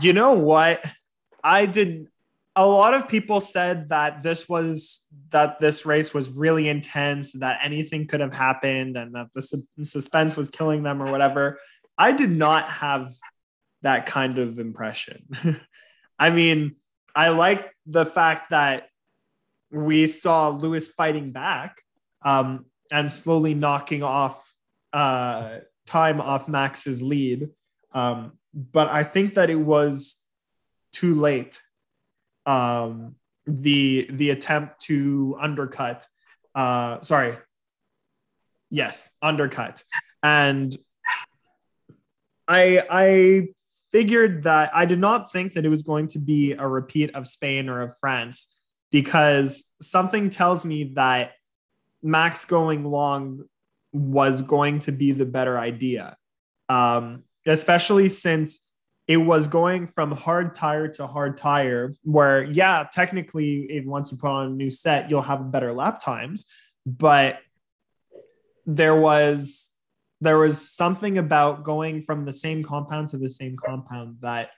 You 0.00 0.12
know 0.12 0.32
what? 0.32 0.84
I 1.44 1.66
did. 1.66 2.08
A 2.56 2.66
lot 2.66 2.94
of 2.94 3.08
people 3.08 3.40
said 3.40 3.90
that 3.90 4.22
this 4.22 4.48
was 4.48 5.06
that 5.30 5.60
this 5.60 5.84
race 5.84 6.14
was 6.14 6.30
really 6.30 6.68
intense, 6.68 7.32
that 7.32 7.58
anything 7.62 8.06
could 8.06 8.20
have 8.20 8.32
happened, 8.32 8.96
and 8.96 9.14
that 9.14 9.28
the 9.34 9.42
su- 9.42 9.66
suspense 9.82 10.36
was 10.36 10.48
killing 10.48 10.82
them 10.82 11.02
or 11.02 11.10
whatever. 11.10 11.58
I 11.98 12.12
did 12.12 12.30
not 12.30 12.68
have 12.68 13.12
that 13.82 14.06
kind 14.06 14.38
of 14.38 14.58
impression. 14.58 15.28
I 16.18 16.30
mean, 16.30 16.76
I 17.14 17.28
like 17.28 17.70
the 17.86 18.06
fact 18.06 18.50
that 18.50 18.88
we 19.70 20.06
saw 20.06 20.48
Lewis 20.48 20.88
fighting 20.88 21.32
back 21.32 21.82
um, 22.24 22.66
and 22.90 23.12
slowly 23.12 23.54
knocking 23.54 24.02
off 24.02 24.52
uh, 24.92 25.58
time 25.86 26.20
off 26.20 26.48
Max's 26.48 27.02
lead. 27.02 27.50
Um, 27.92 28.32
but 28.54 28.88
I 28.88 29.04
think 29.04 29.34
that 29.34 29.50
it 29.50 29.60
was 29.60 30.24
too 30.92 31.14
late. 31.14 31.60
Um, 32.46 33.16
the 33.46 34.08
the 34.10 34.30
attempt 34.30 34.80
to 34.82 35.36
undercut, 35.40 36.06
uh, 36.54 37.00
sorry, 37.02 37.36
yes, 38.70 39.14
undercut, 39.22 39.82
and 40.22 40.74
I 42.48 42.84
I 42.88 43.48
figured 43.90 44.44
that 44.44 44.70
I 44.74 44.84
did 44.84 44.98
not 44.98 45.30
think 45.32 45.54
that 45.54 45.64
it 45.64 45.68
was 45.68 45.82
going 45.82 46.08
to 46.08 46.18
be 46.18 46.52
a 46.52 46.66
repeat 46.66 47.14
of 47.14 47.26
Spain 47.28 47.68
or 47.68 47.82
of 47.82 47.96
France 48.00 48.58
because 48.90 49.72
something 49.80 50.30
tells 50.30 50.64
me 50.64 50.92
that 50.94 51.32
Max 52.02 52.44
going 52.44 52.84
long 52.84 53.44
was 53.92 54.42
going 54.42 54.80
to 54.80 54.92
be 54.92 55.12
the 55.12 55.24
better 55.24 55.58
idea. 55.58 56.16
Um, 56.68 57.24
especially 57.46 58.08
since 58.08 58.65
it 59.08 59.18
was 59.18 59.46
going 59.46 59.86
from 59.86 60.10
hard 60.10 60.54
tire 60.54 60.88
to 60.88 61.06
hard 61.06 61.38
tire, 61.38 61.94
where, 62.02 62.42
yeah, 62.44 62.86
technically, 62.92 63.62
if 63.70 63.84
once 63.84 64.10
you 64.10 64.18
put 64.18 64.30
on 64.30 64.46
a 64.46 64.50
new 64.50 64.70
set, 64.70 65.08
you'll 65.08 65.22
have 65.22 65.50
better 65.52 65.72
lap 65.72 66.00
times. 66.00 66.46
But 66.84 67.38
there 68.66 68.96
was 68.96 69.72
there 70.20 70.38
was 70.38 70.70
something 70.70 71.18
about 71.18 71.62
going 71.62 72.02
from 72.02 72.24
the 72.24 72.32
same 72.32 72.62
compound 72.62 73.10
to 73.10 73.18
the 73.18 73.28
same 73.28 73.54
compound 73.56 74.16
that 74.22 74.48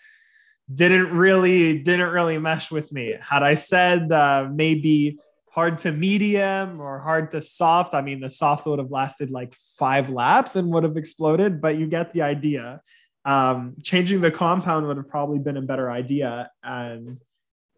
didn't 0.73 1.11
really 1.11 1.79
didn't 1.83 2.11
really 2.11 2.39
mesh 2.39 2.71
with 2.71 2.93
me. 2.93 3.15
Had 3.21 3.43
I 3.43 3.55
said 3.55 4.11
uh, 4.13 4.49
maybe 4.51 5.19
hard 5.51 5.81
to 5.81 5.91
medium 5.91 6.81
or 6.81 7.01
hard 7.01 7.33
to 7.33 7.41
soft. 7.41 7.93
I 7.93 8.01
mean, 8.01 8.21
the 8.21 8.31
soft 8.31 8.65
would 8.67 8.79
have 8.79 8.93
lasted 8.93 9.31
like 9.31 9.55
five 9.55 10.09
laps 10.09 10.55
and 10.55 10.69
would 10.69 10.85
have 10.85 10.97
exploded, 10.97 11.61
but 11.61 11.77
you 11.77 11.89
get 11.89 12.13
the 12.13 12.23
idea. 12.23 12.81
Um, 13.29 13.75
changing 13.83 14.23
the 14.23 14.31
compound 14.31 14.87
would 14.87 14.97
have 14.97 15.11
probably 15.11 15.39
been 15.39 15.59
a 15.59 15.63
better 15.63 15.91
idea. 15.91 16.51
And 16.63 17.21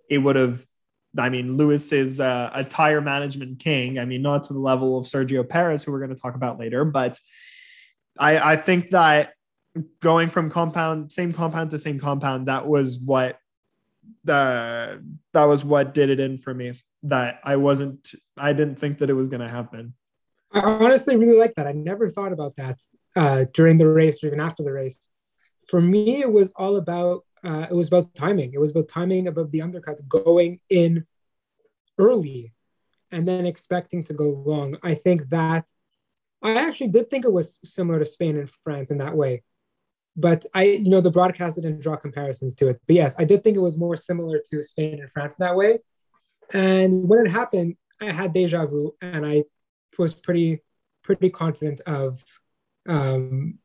it 0.09 0.19
would 0.19 0.37
have, 0.37 0.65
I 1.19 1.29
mean, 1.29 1.57
Lewis 1.57 1.93
is 1.93 2.21
a, 2.21 2.53
a 2.55 2.63
tire 2.63 3.01
management 3.01 3.59
king. 3.59 3.99
I 3.99 4.05
mean, 4.05 4.23
not 4.23 4.45
to 4.45 4.53
the 4.53 4.61
level 4.61 4.97
of 4.97 5.07
Sergio 5.07 5.43
Perez, 5.49 5.83
who 5.83 5.91
we're 5.91 5.99
going 5.99 6.15
to 6.15 6.23
talk 6.23 6.37
about 6.37 6.61
later, 6.61 6.85
but 6.85 7.19
I, 8.17 8.53
I 8.53 8.57
think 8.57 8.91
that 8.91 9.33
going 9.99 10.31
from 10.31 10.51
compound, 10.51 11.11
same 11.11 11.33
compound 11.33 11.71
to 11.71 11.79
same 11.79 11.99
compound, 11.99 12.47
that 12.47 12.67
was 12.67 13.01
what 13.01 13.39
uh, 14.29 14.97
that 15.33 15.45
was 15.45 15.65
what 15.65 15.95
did 15.95 16.11
it 16.11 16.21
in 16.21 16.39
for 16.39 16.55
me. 16.55 16.81
That 17.05 17.41
I 17.43 17.57
wasn't, 17.57 18.15
I 18.37 18.53
didn't 18.53 18.77
think 18.77 18.99
that 18.99 19.11
it 19.11 19.15
was 19.15 19.29
going 19.29 19.41
to 19.41 19.49
happen. 19.49 19.95
I 20.53 20.61
honestly 20.61 21.17
really 21.17 21.39
like 21.39 21.55
that. 21.55 21.67
I 21.67 21.73
never 21.73 22.09
thought 22.09 22.33
about 22.33 22.57
that 22.57 22.81
uh, 23.17 23.47
during 23.53 23.79
the 23.79 23.89
race 23.89 24.23
or 24.23 24.29
even 24.29 24.41
after 24.41 24.63
the 24.63 24.73
race. 24.73 25.09
For 25.71 25.81
me, 25.81 26.21
it 26.21 26.31
was 26.31 26.51
all 26.57 26.77
about 26.77 27.25
uh, 27.45 27.67
it 27.71 27.75
was 27.75 27.89
about 27.89 28.15
timing. 28.15 28.53
It 28.53 28.61
was 28.61 28.71
about 28.71 28.89
timing 28.89 29.27
above 29.27 29.51
the 29.51 29.61
undercuts, 29.61 30.07
going 30.07 30.61
in 30.69 31.07
early, 31.97 32.53
and 33.11 33.27
then 33.27 33.47
expecting 33.47 34.03
to 34.05 34.13
go 34.15 34.29
long. 34.31 34.77
I 34.83 34.95
think 34.95 35.29
that 35.31 35.65
I 36.43 36.55
actually 36.55 36.89
did 36.89 37.09
think 37.09 37.25
it 37.25 37.33
was 37.33 37.59
similar 37.65 37.99
to 37.99 38.05
Spain 38.05 38.37
and 38.37 38.51
France 38.65 38.91
in 38.91 38.99
that 38.99 39.17
way 39.17 39.43
but 40.17 40.45
I, 40.55 40.65
you 40.65 40.91
know, 40.91 41.01
the 41.01 41.11
broadcast 41.11 41.57
didn't 41.57 41.81
draw 41.81 41.97
comparisons 41.97 42.55
to 42.57 42.69
it. 42.69 42.81
But 42.87 42.97
yes, 42.97 43.15
I 43.19 43.25
did 43.25 43.43
think 43.43 43.57
it 43.57 43.61
was 43.61 43.79
more 43.79 43.97
similar 43.97 44.41
to 44.51 44.63
Spain 44.63 45.01
and 45.01 45.11
France 45.11 45.39
in 45.39 45.45
that 45.47 45.57
way. 45.57 45.79
And 46.53 47.09
when 47.09 47.27
it 47.27 47.31
happened, 47.31 47.77
I 48.01 48.13
had 48.13 48.33
deja 48.33 48.67
vu, 48.67 48.95
and 49.01 49.25
I 49.25 49.45
was 49.99 50.15
pretty, 50.15 50.63
pretty 51.03 51.31
confident 51.31 51.81
of, 51.87 52.25
um, 52.89 53.59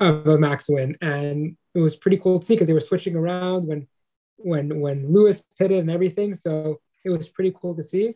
of 0.00 0.26
a 0.26 0.38
max 0.38 0.68
win. 0.68 0.96
And 1.00 1.56
it 1.74 1.80
was 1.80 1.96
pretty 1.96 2.16
cool 2.16 2.38
to 2.38 2.46
see 2.46 2.54
because 2.54 2.68
they 2.68 2.74
were 2.74 2.80
switching 2.80 3.16
around 3.16 3.66
when, 3.66 3.86
when, 4.36 4.80
when 4.80 5.12
Lewis 5.12 5.44
pitted 5.58 5.78
and 5.78 5.90
everything. 5.90 6.34
So 6.34 6.80
it 7.04 7.10
was 7.10 7.28
pretty 7.28 7.54
cool 7.60 7.74
to 7.76 7.82
see. 7.82 8.14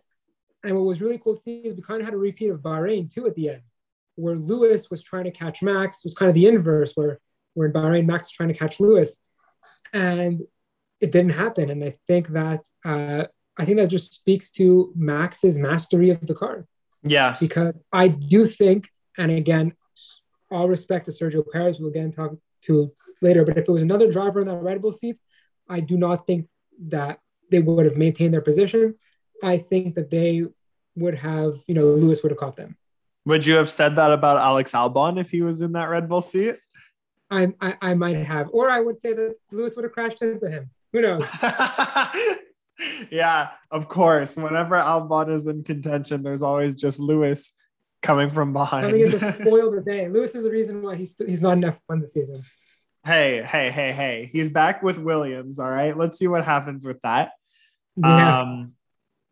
And 0.65 0.75
what 0.75 0.87
was 0.87 1.01
really 1.01 1.19
cool 1.19 1.37
to 1.37 1.43
see 1.43 1.59
is 1.59 1.77
we 1.77 1.83
kind 1.83 2.01
of 2.01 2.07
had 2.07 2.15
a 2.15 2.19
repeat 2.19 2.49
of 2.49 2.61
Bahrain 2.61 3.13
too 3.13 3.27
at 3.27 3.35
the 3.35 3.51
end, 3.51 3.63
where 4.17 4.37
Lewis 4.37 4.91
was 4.91 5.03
trying 5.03 5.25
to 5.25 5.31
catch 5.31 5.63
Max. 5.63 5.99
It 5.99 6.07
was 6.07 6.15
kind 6.15 6.31
of 6.31 6.35
the 6.35 6.47
inverse, 6.47 6.93
where 6.95 7.21
where 7.53 7.67
in 7.67 7.73
Bahrain 7.73 8.07
Max 8.07 8.25
was 8.25 8.31
trying 8.31 8.49
to 8.49 8.59
catch 8.59 8.81
Lewis, 8.81 9.19
and 9.93 10.41
it 11.01 11.13
didn't 11.13 11.33
happen. 11.33 11.69
And 11.69 11.85
I 11.85 11.99
think 12.07 12.29
that 12.29 12.65
uh, 12.83 13.25
I 13.59 13.65
think 13.67 13.77
that 13.77 13.89
just 13.89 14.15
speaks 14.15 14.51
to 14.53 14.91
Max's 14.97 15.59
mastery 15.59 16.09
of 16.09 16.27
the 16.27 16.35
car. 16.35 16.67
Yeah, 17.03 17.37
because 17.39 17.83
I 17.93 18.09
do 18.09 18.47
think, 18.47 18.89
and 19.19 19.31
again, 19.31 19.75
all 20.51 20.69
respect 20.69 21.07
to 21.07 21.13
Sergio 21.13 21.45
Perez, 21.51 21.81
we'll 21.81 21.91
again 21.91 22.13
talk 22.13 22.33
to 22.63 22.93
later. 23.21 23.45
But 23.45 23.59
if 23.59 23.69
it 23.69 23.73
was 23.73 23.83
another 23.83 24.11
driver 24.11 24.41
in 24.41 24.49
that 24.49 24.63
Red 24.63 24.83
Bull 24.83 24.93
seat, 24.93 25.17
I 25.69 25.81
do 25.81 25.97
not 25.97 26.27
think 26.27 26.49
that 26.89 27.21
they 27.51 27.61
would 27.61 27.87
have 27.87 27.97
maintained 27.97 28.35
their 28.35 28.41
position. 28.41 28.95
I 29.43 29.59
think 29.59 29.95
that 29.95 30.11
they 30.11 30.45
would 30.97 31.15
have, 31.15 31.57
you 31.67 31.75
know, 31.75 31.83
Lewis 31.83 32.23
would 32.23 32.33
have 32.33 32.39
caught 32.39 32.57
them. 32.57 32.77
Would 33.27 33.47
you 33.47 33.55
have 33.55 33.71
said 33.71 33.97
that 33.97 34.13
about 34.13 34.39
Alex 34.39 34.73
Albon 34.73 35.21
if 35.21 35.31
he 35.31 35.43
was 35.43 35.63
in 35.63 35.73
that 35.73 35.89
Red 35.89 36.09
Bull 36.09 36.21
seat? 36.21 36.57
I, 37.31 37.53
I, 37.61 37.75
I 37.81 37.95
might 37.95 38.17
have, 38.17 38.51
or 38.53 38.71
I 38.71 38.81
would 38.81 39.01
say 39.01 39.15
that 39.15 39.37
Lewis 39.51 39.75
would 39.77 39.85
have 39.85 39.93
crashed 39.93 40.23
into 40.23 40.49
him. 40.49 40.71
Who 40.93 41.01
knows? 41.01 41.25
yeah, 43.11 43.51
of 43.71 43.89
course. 43.89 44.37
Whenever 44.37 44.77
Albon 44.77 45.31
is 45.31 45.47
in 45.47 45.65
contention, 45.65 46.23
there's 46.23 46.43
always 46.43 46.77
just 46.77 47.01
Lewis 47.01 47.53
coming 48.05 48.31
from 48.31 48.53
behind. 48.53 48.87
Coming 48.87 49.01
in 49.01 49.11
to 49.11 49.33
spoil 49.41 49.71
the 49.71 49.81
day. 49.81 50.09
Lewis 50.09 50.35
is 50.35 50.45
the 50.45 50.51
reason 50.51 50.83
why 50.83 50.95
he's 50.97 51.17
he's 51.27 51.43
not 51.43 51.55
enough 51.55 51.81
fun 51.89 52.01
this 52.01 52.13
season. 52.13 52.43
Hey, 53.05 53.43
hey, 53.43 53.71
hey, 53.71 53.93
hey. 53.93 54.31
He's 54.33 54.51
back 54.51 54.83
with 54.83 54.99
Williams. 54.99 55.59
All 55.59 55.71
right. 55.71 55.97
Let's 55.97 56.19
see 56.19 56.29
what 56.29 56.45
happens 56.45 56.87
with 56.87 57.01
that. 57.03 57.33
Yeah. 57.97 58.41
Um 58.41 58.75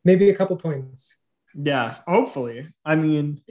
maybe 0.05 0.31
a 0.31 0.35
couple 0.35 0.57
points. 0.57 1.17
Yeah, 1.55 1.97
hopefully. 2.07 2.69
I 2.85 2.97
mean, 2.97 3.43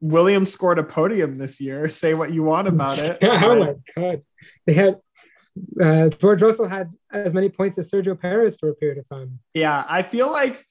Williams 0.00 0.52
scored 0.52 0.78
a 0.78 0.84
podium 0.84 1.38
this 1.38 1.60
year. 1.60 1.88
Say 2.02 2.14
what 2.14 2.32
you 2.32 2.42
want 2.42 2.68
about 2.68 2.98
it. 2.98 3.18
oh 3.22 3.58
my 3.58 3.74
god, 3.96 4.22
they 4.66 4.74
had 4.74 5.00
uh, 5.80 6.08
George 6.08 6.42
Russell 6.42 6.68
had 6.68 6.92
as 7.12 7.34
many 7.34 7.48
points 7.48 7.78
as 7.78 7.90
Sergio 7.90 8.18
Perez 8.18 8.56
for 8.58 8.70
a 8.70 8.74
period 8.74 8.98
of 8.98 9.08
time. 9.08 9.38
Yeah, 9.52 9.84
I 9.88 10.02
feel 10.02 10.30
like 10.30 10.64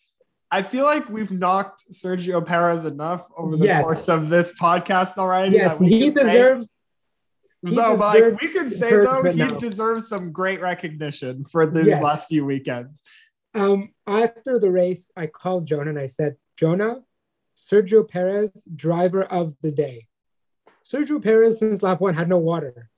I 0.54 0.62
feel 0.62 0.86
like 0.86 1.10
we've 1.10 1.32
knocked 1.32 1.92
Sergio 1.92 2.46
Perez 2.46 2.86
enough 2.86 3.28
over 3.36 3.58
the 3.58 3.66
yes. 3.66 3.84
course 3.84 4.08
of 4.08 4.30
this 4.30 4.56
podcast 4.56 5.18
already. 5.18 5.56
Yes, 5.56 5.80
he 5.80 6.12
deserves. 6.12 6.78
He 7.64 7.72
no, 7.72 7.98
but 7.98 8.22
like 8.22 8.40
we 8.40 8.50
could 8.50 8.72
say 8.72 8.92
though, 8.92 9.24
he 9.24 9.40
now. 9.40 9.58
deserves 9.58 10.08
some 10.08 10.32
great 10.32 10.62
recognition 10.62 11.44
for 11.46 11.66
these 11.66 11.88
yes. 11.88 12.04
last 12.04 12.28
few 12.28 12.46
weekends. 12.46 13.02
Um, 13.56 13.94
after 14.06 14.60
the 14.60 14.70
race, 14.70 15.12
I 15.18 15.26
called 15.26 15.66
Jonah 15.66 15.90
and 15.90 15.98
I 15.98 16.06
said, 16.06 16.36
Jonah, 16.56 16.98
Sergio 17.58 18.08
Perez, 18.08 18.52
driver 18.76 19.24
of 19.24 19.56
the 19.64 19.72
day. 19.72 20.06
Sergio 20.86 21.20
Perez, 21.20 21.58
since 21.58 21.82
lap 21.82 22.00
one, 22.00 22.14
had 22.14 22.30
no 22.30 22.38
water. 22.38 22.92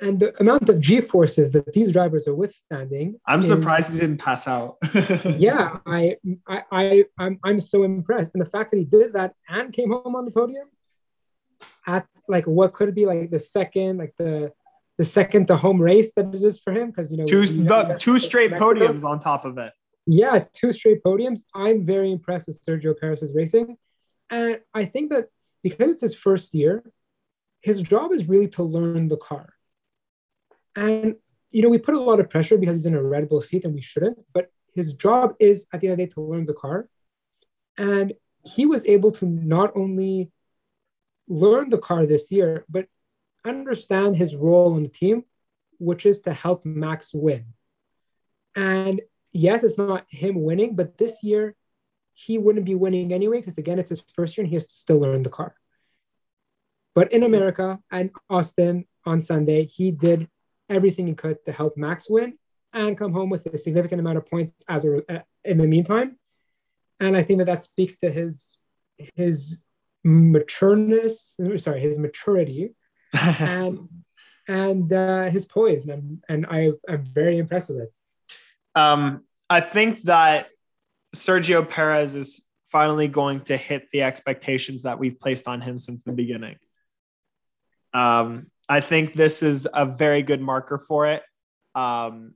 And 0.00 0.18
the 0.18 0.38
amount 0.40 0.68
of 0.68 0.80
G 0.80 1.00
forces 1.00 1.52
that 1.52 1.72
these 1.72 1.92
drivers 1.92 2.26
are 2.26 2.34
withstanding. 2.34 3.20
I'm 3.26 3.42
surprised 3.42 3.92
he 3.92 3.98
didn't 3.98 4.18
pass 4.18 4.48
out. 4.48 4.76
yeah, 5.36 5.78
I, 5.86 6.16
I, 6.48 6.62
I, 6.72 7.04
I'm, 7.18 7.38
I'm 7.44 7.60
so 7.60 7.82
impressed. 7.82 8.30
And 8.34 8.40
the 8.40 8.48
fact 8.48 8.70
that 8.70 8.78
he 8.78 8.84
did 8.84 9.12
that 9.12 9.34
and 9.48 9.72
came 9.72 9.90
home 9.90 10.16
on 10.16 10.24
the 10.24 10.30
podium 10.30 10.68
at 11.86 12.06
like 12.28 12.46
what 12.46 12.72
could 12.72 12.94
be 12.94 13.04
like 13.04 13.30
the 13.30 13.38
second, 13.38 13.98
like 13.98 14.14
the, 14.16 14.52
the 14.96 15.04
second 15.04 15.48
to 15.48 15.56
home 15.56 15.80
race 15.80 16.12
that 16.14 16.34
it 16.34 16.42
is 16.42 16.58
for 16.58 16.72
him 16.72 16.88
because 16.88 17.10
you 17.10 17.18
know 17.18 17.26
two, 17.26 17.44
two 17.98 18.18
straight 18.18 18.52
podiums 18.52 19.02
on 19.02 19.18
top 19.18 19.44
of 19.46 19.56
it 19.56 19.72
yeah, 20.06 20.44
two 20.52 20.72
straight 20.72 21.02
podiums. 21.02 21.42
I'm 21.54 21.84
very 21.84 22.10
impressed 22.10 22.46
with 22.46 22.64
Sergio 22.64 22.98
Perez's 22.98 23.34
racing. 23.34 23.76
And 24.28 24.60
I 24.74 24.84
think 24.84 25.10
that 25.10 25.28
because 25.62 25.90
it's 25.90 26.02
his 26.02 26.14
first 26.14 26.54
year, 26.54 26.82
his 27.60 27.82
job 27.82 28.12
is 28.12 28.28
really 28.28 28.48
to 28.48 28.62
learn 28.62 29.08
the 29.08 29.16
car. 29.16 29.50
And, 30.80 31.16
you 31.50 31.62
know, 31.62 31.68
we 31.68 31.76
put 31.76 31.94
a 31.94 32.00
lot 32.00 32.20
of 32.20 32.30
pressure 32.30 32.56
because 32.56 32.76
he's 32.76 32.86
in 32.86 32.94
a 32.94 33.02
Red 33.02 33.28
Bull 33.28 33.42
seat 33.42 33.64
and 33.64 33.74
we 33.74 33.82
shouldn't, 33.82 34.22
but 34.32 34.50
his 34.74 34.94
job 34.94 35.34
is 35.38 35.66
at 35.74 35.80
the 35.80 35.88
end 35.88 35.92
of 35.92 35.98
the 35.98 36.06
day 36.06 36.12
to 36.14 36.22
learn 36.22 36.46
the 36.46 36.54
car. 36.54 36.88
And 37.76 38.14
he 38.44 38.64
was 38.64 38.86
able 38.86 39.10
to 39.12 39.26
not 39.26 39.76
only 39.76 40.32
learn 41.28 41.68
the 41.68 41.78
car 41.78 42.06
this 42.06 42.32
year, 42.32 42.64
but 42.68 42.86
understand 43.44 44.16
his 44.16 44.34
role 44.34 44.74
in 44.78 44.84
the 44.84 44.88
team, 44.88 45.24
which 45.78 46.06
is 46.06 46.22
to 46.22 46.32
help 46.32 46.64
Max 46.64 47.12
win. 47.12 47.44
And 48.56 49.02
yes, 49.32 49.62
it's 49.62 49.76
not 49.76 50.06
him 50.08 50.42
winning, 50.42 50.76
but 50.76 50.96
this 50.96 51.22
year 51.22 51.54
he 52.14 52.38
wouldn't 52.38 52.64
be 52.64 52.74
winning 52.74 53.12
anyway 53.12 53.38
because 53.38 53.58
again, 53.58 53.78
it's 53.78 53.90
his 53.90 54.02
first 54.14 54.36
year 54.38 54.44
and 54.44 54.48
he 54.48 54.56
has 54.56 54.66
to 54.66 54.74
still 54.74 54.98
learn 54.98 55.22
the 55.22 55.28
car. 55.28 55.54
But 56.94 57.12
in 57.12 57.22
America 57.22 57.78
and 57.90 58.10
Austin 58.30 58.86
on 59.04 59.20
Sunday, 59.20 59.66
he 59.66 59.90
did 59.90 60.28
everything 60.70 61.06
he 61.06 61.14
could 61.14 61.44
to 61.44 61.52
help 61.52 61.76
Max 61.76 62.08
win 62.08 62.38
and 62.72 62.96
come 62.96 63.12
home 63.12 63.28
with 63.28 63.46
a 63.46 63.58
significant 63.58 64.00
amount 64.00 64.18
of 64.18 64.26
points 64.26 64.52
as 64.68 64.84
a, 64.84 65.24
in 65.44 65.58
the 65.58 65.66
meantime. 65.66 66.16
And 67.00 67.16
I 67.16 67.22
think 67.22 67.38
that 67.38 67.46
that 67.46 67.62
speaks 67.62 67.98
to 67.98 68.10
his 68.10 68.56
his 69.14 69.58
matureness, 70.06 71.60
sorry, 71.60 71.80
his 71.80 71.98
maturity, 71.98 72.74
and 73.38 73.88
and 74.48 74.92
uh, 74.92 75.30
his 75.30 75.44
poise, 75.44 75.86
and, 75.86 76.22
and 76.28 76.46
I 76.46 76.72
am 76.88 77.04
very 77.04 77.38
impressed 77.38 77.70
with 77.70 77.80
it. 77.80 77.94
Um, 78.74 79.24
I 79.48 79.60
think 79.60 80.02
that 80.02 80.48
Sergio 81.14 81.68
Perez 81.68 82.14
is 82.14 82.42
finally 82.70 83.08
going 83.08 83.40
to 83.42 83.56
hit 83.56 83.90
the 83.90 84.02
expectations 84.02 84.82
that 84.82 84.98
we've 84.98 85.18
placed 85.18 85.48
on 85.48 85.60
him 85.60 85.78
since 85.78 86.02
the 86.02 86.12
beginning. 86.12 86.56
Um, 87.92 88.46
I 88.70 88.80
think 88.80 89.14
this 89.14 89.42
is 89.42 89.66
a 89.74 89.84
very 89.84 90.22
good 90.22 90.40
marker 90.40 90.78
for 90.78 91.08
it. 91.08 91.24
Um, 91.74 92.34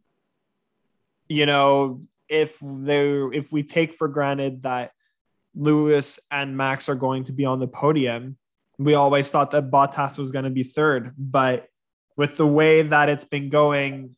you 1.29 1.47
know, 1.47 2.03
if 2.29 2.59
they 2.61 3.07
if 3.33 3.53
we 3.53 3.63
take 3.63 3.95
for 3.95 4.09
granted 4.09 4.65
that 4.65 4.91
Lewis 5.55 6.19
and 6.33 6.57
Max 6.57 6.89
are 6.89 6.97
going 6.97 7.23
to 7.25 7.33
be 7.33 7.45
on 7.45 7.61
the 7.61 7.69
podium, 7.69 8.37
we 8.79 8.95
always 8.95 9.31
thought 9.31 9.53
that 9.53 9.71
Bottas 9.71 10.19
was 10.19 10.33
going 10.33 10.45
to 10.45 10.51
be 10.51 10.65
third, 10.65 11.15
but 11.17 11.69
with 12.17 12.37
the 12.37 12.47
way 12.47 12.83
that 12.83 13.09
it's 13.09 13.25
been 13.25 13.49
going, 13.49 14.17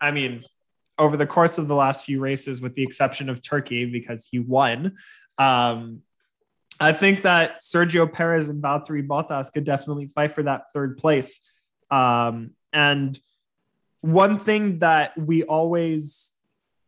I 0.00 0.12
mean, 0.12 0.44
over 1.00 1.16
the 1.16 1.26
course 1.26 1.58
of 1.58 1.66
the 1.66 1.74
last 1.74 2.04
few 2.04 2.20
races, 2.20 2.60
with 2.60 2.76
the 2.76 2.84
exception 2.84 3.28
of 3.28 3.42
Turkey, 3.42 3.86
because 3.86 4.28
he 4.30 4.38
won. 4.38 4.96
Um, 5.36 6.02
I 6.82 6.92
think 6.92 7.22
that 7.22 7.62
Sergio 7.62 8.12
Perez 8.12 8.48
and 8.48 8.60
Valtteri 8.60 9.06
Bottas 9.06 9.52
could 9.52 9.62
definitely 9.62 10.10
fight 10.16 10.34
for 10.34 10.42
that 10.42 10.72
third 10.74 10.98
place. 10.98 11.40
Um, 11.92 12.50
and 12.72 13.16
one 14.00 14.40
thing 14.40 14.80
that 14.80 15.16
we 15.16 15.44
always, 15.44 16.32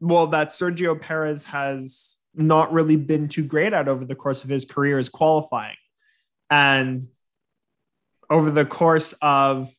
well, 0.01 0.27
that 0.29 0.49
Sergio 0.49 1.01
Perez 1.01 1.45
has 1.45 2.19
not 2.35 2.73
really 2.73 2.97
been 2.97 3.29
too 3.29 3.45
great 3.45 3.73
at 3.73 3.87
over 3.87 4.05
the 4.05 4.17
course 4.17 4.43
of 4.43 4.51
his 4.51 4.65
career 4.65 4.99
is 4.99 5.09
qualifying. 5.09 5.77
And 6.51 7.07
over 8.29 8.51
the 8.51 8.65
course 8.65 9.13
of 9.23 9.73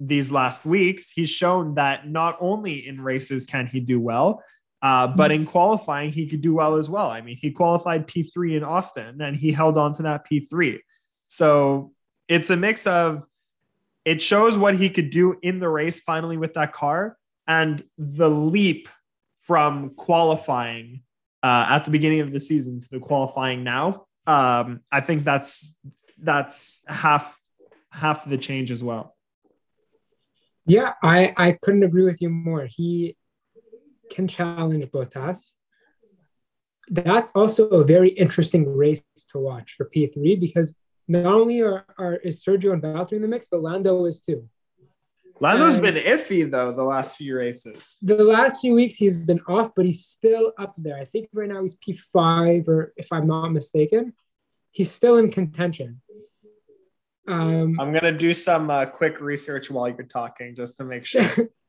these 0.00 0.32
last 0.32 0.66
weeks, 0.66 1.12
he's 1.12 1.30
shown 1.30 1.76
that 1.76 2.08
not 2.08 2.36
only 2.40 2.84
in 2.88 3.00
races 3.00 3.44
can 3.44 3.68
he 3.68 3.78
do 3.78 4.00
well, 4.00 4.42
uh, 4.82 5.06
but 5.06 5.30
in 5.30 5.44
qualifying, 5.44 6.10
he 6.10 6.26
could 6.26 6.40
do 6.40 6.54
well 6.54 6.76
as 6.76 6.90
well. 6.90 7.08
I 7.08 7.20
mean, 7.20 7.36
he 7.36 7.52
qualified 7.52 8.08
P3 8.08 8.56
in 8.56 8.64
Austin 8.64 9.20
and 9.20 9.36
he 9.36 9.52
held 9.52 9.78
on 9.78 9.94
to 9.94 10.02
that 10.02 10.26
P3. 10.28 10.80
So 11.28 11.92
it's 12.28 12.50
a 12.50 12.56
mix 12.56 12.86
of 12.86 13.22
it 14.04 14.20
shows 14.20 14.58
what 14.58 14.76
he 14.76 14.90
could 14.90 15.10
do 15.10 15.36
in 15.42 15.60
the 15.60 15.68
race 15.68 16.00
finally 16.00 16.36
with 16.36 16.54
that 16.54 16.72
car, 16.72 17.16
and 17.46 17.82
the 17.96 18.28
leap 18.28 18.88
from 19.42 19.90
qualifying 19.90 21.02
uh, 21.42 21.66
at 21.68 21.84
the 21.84 21.90
beginning 21.90 22.20
of 22.20 22.32
the 22.32 22.40
season 22.40 22.80
to 22.80 22.88
the 22.90 22.98
qualifying 22.98 23.64
now, 23.64 24.06
um, 24.26 24.80
I 24.90 25.00
think 25.00 25.24
that's 25.24 25.76
that's 26.18 26.84
half 26.88 27.36
half 27.90 28.28
the 28.28 28.38
change 28.38 28.70
as 28.70 28.82
well. 28.82 29.16
Yeah, 30.66 30.94
I 31.02 31.34
I 31.36 31.52
couldn't 31.60 31.82
agree 31.82 32.04
with 32.04 32.22
you 32.22 32.30
more. 32.30 32.66
He 32.66 33.16
can 34.14 34.28
challenge 34.28 34.84
Bottas. 34.86 35.52
That's 36.88 37.32
also 37.32 37.68
a 37.68 37.84
very 37.84 38.10
interesting 38.10 38.68
race 38.68 39.02
to 39.30 39.38
watch 39.38 39.74
for 39.76 39.88
P3 39.94 40.38
because 40.38 40.74
not 41.08 41.26
only 41.26 41.60
are, 41.60 41.84
are 41.98 42.14
is 42.16 42.44
Sergio 42.44 42.72
and 42.72 42.82
Valtteri 42.82 43.12
in 43.12 43.22
the 43.22 43.28
mix, 43.28 43.48
but 43.50 43.62
Lando 43.62 44.04
is 44.04 44.20
too. 44.20 44.48
Lando's 45.40 45.74
and 45.74 45.82
been 45.82 45.94
iffy 45.96 46.48
though 46.48 46.72
the 46.72 46.84
last 46.84 47.16
few 47.16 47.36
races. 47.36 47.96
The 48.02 48.22
last 48.22 48.60
few 48.60 48.74
weeks 48.74 48.94
he's 48.94 49.16
been 49.16 49.40
off, 49.48 49.72
but 49.74 49.86
he's 49.86 50.06
still 50.06 50.52
up 50.58 50.74
there. 50.78 50.96
I 50.96 51.04
think 51.04 51.28
right 51.32 51.48
now 51.48 51.62
he's 51.62 51.76
P5 51.76 52.68
or 52.68 52.92
if 52.96 53.12
I'm 53.12 53.26
not 53.26 53.48
mistaken, 53.48 54.12
he's 54.70 54.90
still 54.90 55.18
in 55.18 55.30
contention. 55.30 56.00
Um, 57.26 57.78
I'm 57.80 57.92
gonna 57.92 58.16
do 58.16 58.34
some 58.34 58.70
uh, 58.70 58.86
quick 58.86 59.20
research 59.20 59.70
while 59.70 59.88
you're 59.88 60.06
talking 60.06 60.54
just 60.54 60.76
to 60.78 60.84
make 60.84 61.04
sure. 61.04 61.24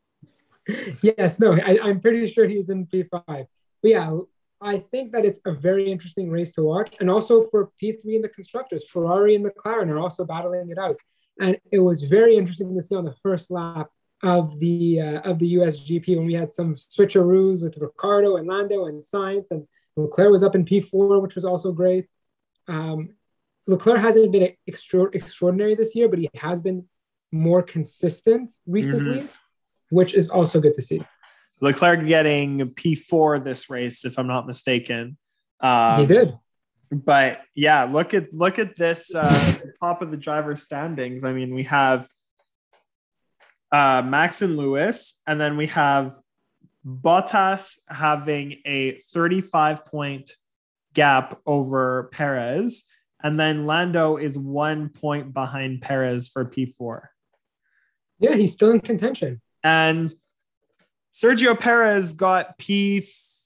yes, 1.01 1.39
no, 1.39 1.53
I, 1.53 1.79
I'm 1.81 1.99
pretty 1.99 2.27
sure 2.27 2.47
he's 2.47 2.69
in 2.69 2.85
P5. 2.85 3.23
But 3.25 3.47
yeah, 3.81 4.17
I 4.61 4.79
think 4.79 5.11
that 5.11 5.25
it's 5.25 5.39
a 5.45 5.51
very 5.51 5.91
interesting 5.91 6.29
race 6.29 6.53
to 6.53 6.63
watch. 6.63 6.95
And 6.99 7.09
also 7.09 7.47
for 7.49 7.71
P3 7.81 8.15
and 8.15 8.23
the 8.23 8.29
constructors, 8.29 8.85
Ferrari 8.87 9.35
and 9.35 9.45
McLaren 9.45 9.89
are 9.89 9.99
also 9.99 10.25
battling 10.25 10.69
it 10.69 10.77
out. 10.77 10.95
And 11.39 11.57
it 11.71 11.79
was 11.79 12.03
very 12.03 12.37
interesting 12.37 12.73
to 12.75 12.81
see 12.81 12.95
on 12.95 13.05
the 13.05 13.15
first 13.23 13.51
lap 13.51 13.89
of 14.21 14.57
the 14.59 15.01
uh, 15.01 15.19
of 15.29 15.37
the 15.37 15.55
USGP 15.55 16.15
when 16.15 16.25
we 16.25 16.33
had 16.33 16.51
some 16.51 16.75
switcheroos 16.75 17.61
with 17.61 17.77
Ricciardo 17.77 18.37
and 18.37 18.47
Lando 18.47 18.85
and 18.85 19.01
Sainz 19.01 19.51
and 19.51 19.67
Leclerc 19.97 20.31
was 20.31 20.43
up 20.43 20.55
in 20.55 20.63
P4, 20.63 21.21
which 21.21 21.35
was 21.35 21.43
also 21.43 21.71
great. 21.73 22.07
Um, 22.67 23.09
Leclerc 23.67 23.99
hasn't 23.99 24.31
been 24.31 24.53
extra- 24.67 25.11
extraordinary 25.13 25.75
this 25.75 25.95
year, 25.95 26.07
but 26.07 26.19
he 26.19 26.29
has 26.35 26.61
been 26.61 26.85
more 27.31 27.61
consistent 27.61 28.51
recently, 28.65 29.21
mm-hmm. 29.21 29.27
Which 29.93 30.13
is 30.15 30.29
also 30.29 30.59
good 30.59 30.73
to 30.73 30.81
see. 30.81 31.03
Leclerc 31.61 32.05
getting 32.05 32.71
P4 32.71 33.43
this 33.43 33.69
race, 33.69 34.05
if 34.05 34.17
I'm 34.17 34.27
not 34.27 34.47
mistaken. 34.47 35.17
Um, 35.61 36.01
he 36.01 36.05
did. 36.05 36.37
But 36.91 37.41
yeah, 37.55 37.85
look 37.85 38.13
at 38.13 38.33
look 38.33 38.59
at 38.59 38.75
this 38.75 39.15
uh, 39.15 39.55
top 39.79 40.01
of 40.01 40.11
the 40.11 40.17
driver 40.17 40.55
standings. 40.55 41.23
I 41.23 41.31
mean, 41.31 41.55
we 41.55 41.63
have 41.63 42.07
uh, 43.71 44.03
Max 44.05 44.41
and 44.41 44.57
Lewis, 44.57 45.21
and 45.25 45.39
then 45.39 45.57
we 45.57 45.67
have 45.67 46.15
Bottas 46.85 47.79
having 47.89 48.57
a 48.65 48.99
35 48.99 49.85
point 49.85 50.35
gap 50.93 51.39
over 51.47 52.09
Perez, 52.11 52.85
and 53.23 53.39
then 53.39 53.65
Lando 53.65 54.17
is 54.17 54.37
one 54.37 54.89
point 54.89 55.33
behind 55.33 55.81
Perez 55.81 56.29
for 56.29 56.45
P4. 56.45 57.07
Yeah, 58.19 58.35
he's 58.35 58.53
still 58.53 58.71
in 58.71 58.81
contention. 58.81 59.41
And 59.63 60.13
Sergio 61.13 61.57
Perez 61.59 62.13
got 62.13 62.57
P 62.57 63.01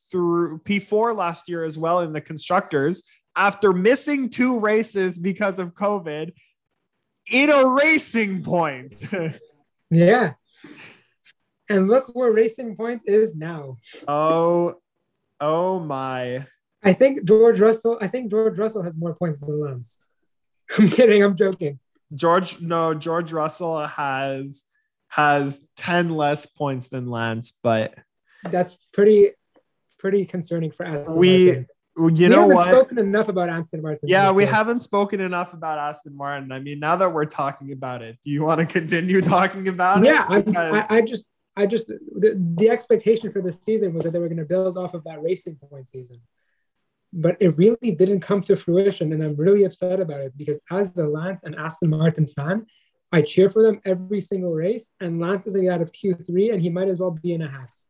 through 0.10 0.60
P4 0.60 1.16
last 1.16 1.50
year 1.50 1.64
as 1.64 1.78
well 1.78 2.02
in 2.02 2.14
the 2.14 2.22
constructors 2.22 3.04
after 3.36 3.74
missing 3.74 4.30
two 4.30 4.60
races 4.60 5.18
because 5.18 5.60
of 5.60 5.76
COVID 5.76 6.34
in 7.32 7.50
a 7.50 7.68
racing 7.68 8.44
point. 8.44 9.06
yeah. 9.92 10.34
And 11.70 11.88
look 11.88 12.08
where 12.14 12.32
Racing 12.32 12.78
Point 12.78 13.02
is 13.06 13.36
now. 13.36 13.78
Oh, 14.08 14.76
oh 15.42 15.80
my. 15.80 16.46
I 16.82 16.94
think 16.94 17.26
George 17.26 17.60
Russell, 17.60 17.98
I 18.00 18.08
think 18.08 18.32
George 18.32 18.58
Russell 18.58 18.84
has 18.84 18.96
more 18.96 19.14
points 19.14 19.42
than 19.42 19.60
Lance. 19.60 20.00
I'm 20.78 20.90
kidding, 20.90 21.24
I'm 21.24 21.36
joking. 21.36 21.80
George, 22.16 22.62
no, 22.62 22.94
George 22.94 23.34
Russell 23.34 23.86
has 23.86 24.64
has 25.10 25.70
10 25.78 26.10
less 26.10 26.46
points 26.46 26.90
than 26.90 27.10
Lance, 27.10 27.58
but 27.64 27.96
that's 28.44 28.78
pretty 28.94 29.32
pretty 30.00 30.26
concerning 30.26 30.72
for 30.72 30.86
Aston 30.86 31.16
we 31.16 31.46
Martin. 31.46 31.68
you 31.98 32.04
we 32.06 32.28
know 32.28 32.46
what 32.46 32.68
spoken 32.68 33.00
enough 33.00 33.28
about 33.28 33.50
Aston 33.50 33.82
Martin. 33.82 34.08
Yeah, 34.08 34.32
we 34.32 34.46
haven't 34.46 34.82
spoken 34.82 35.20
enough 35.20 35.54
about 35.54 35.80
Aston 35.80 36.16
Martin. 36.16 36.52
I 36.52 36.60
mean, 36.60 36.80
now 36.80 36.96
that 36.98 37.12
we're 37.12 37.26
talking 37.26 37.72
about 37.72 38.02
it, 38.02 38.18
do 38.24 38.30
you 38.30 38.44
want 38.44 38.60
to 38.60 38.66
continue 38.66 39.22
talking 39.24 39.68
about 39.68 40.04
yeah, 40.04 40.28
it? 40.32 40.48
Yeah, 40.48 40.86
I, 40.90 40.98
I 40.98 41.02
just 41.02 41.26
I 41.56 41.66
just 41.66 41.88
the, 41.88 42.54
the 42.56 42.70
expectation 42.70 43.32
for 43.32 43.42
this 43.42 43.60
season 43.64 43.94
was 43.94 44.04
that 44.04 44.14
they 44.14 44.20
were 44.20 44.28
going 44.28 44.38
to 44.38 44.46
build 44.46 44.78
off 44.78 44.94
of 44.94 45.04
that 45.06 45.22
racing 45.22 45.56
point 45.56 45.88
season. 45.88 46.22
But 47.14 47.38
it 47.40 47.58
really 47.58 47.92
didn't 47.92 48.20
come 48.20 48.44
to 48.44 48.56
fruition, 48.56 49.14
and 49.14 49.24
I'm 49.24 49.36
really 49.36 49.64
upset 49.64 50.00
about 50.00 50.22
it 50.22 50.38
because 50.38 50.60
as 50.70 50.96
a 50.98 51.08
Lance 51.08 51.46
and 51.46 51.56
Aston 51.56 51.90
Martin 51.90 52.28
fan, 52.28 52.66
I 53.12 53.22
cheer 53.22 53.50
for 53.50 53.64
them 53.64 53.80
every 53.86 54.22
single 54.22 54.52
race, 54.52 54.92
and 55.00 55.20
Lance 55.20 55.48
is 55.48 55.56
out 55.68 55.82
of 55.82 55.92
Q3, 55.92 56.54
and 56.54 56.62
he 56.62 56.70
might 56.70 56.90
as 56.90 57.00
well 57.00 57.12
be 57.12 57.34
in 57.34 57.42
a 57.42 57.48
Haas. 57.48 57.88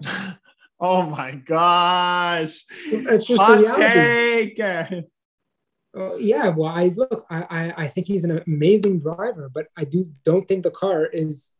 oh 0.80 1.02
my 1.02 1.32
gosh! 1.32 2.64
It's 2.86 3.26
just 3.26 3.42
Hot 3.42 3.76
take. 3.76 4.60
Uh, 4.60 6.16
yeah, 6.18 6.48
well, 6.48 6.70
I 6.70 6.88
look, 6.88 7.24
I, 7.30 7.42
I, 7.42 7.84
I 7.84 7.88
think 7.88 8.08
he's 8.08 8.24
an 8.24 8.42
amazing 8.46 8.98
driver, 8.98 9.48
but 9.52 9.66
I 9.76 9.84
do 9.84 10.10
don't 10.24 10.46
think 10.46 10.62
the 10.64 10.70
car 10.70 11.06
is. 11.06 11.52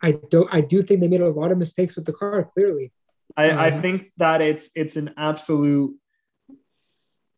I 0.00 0.12
don't. 0.12 0.48
I 0.52 0.60
do 0.60 0.82
think 0.82 1.00
they 1.00 1.08
made 1.08 1.20
a 1.20 1.30
lot 1.30 1.52
of 1.52 1.58
mistakes 1.58 1.96
with 1.96 2.04
the 2.04 2.12
car. 2.12 2.44
Clearly, 2.44 2.92
I, 3.36 3.50
um, 3.50 3.58
I 3.58 3.70
think 3.70 4.12
that 4.16 4.40
it's 4.40 4.70
it's 4.74 4.96
an 4.96 5.14
absolute 5.16 5.96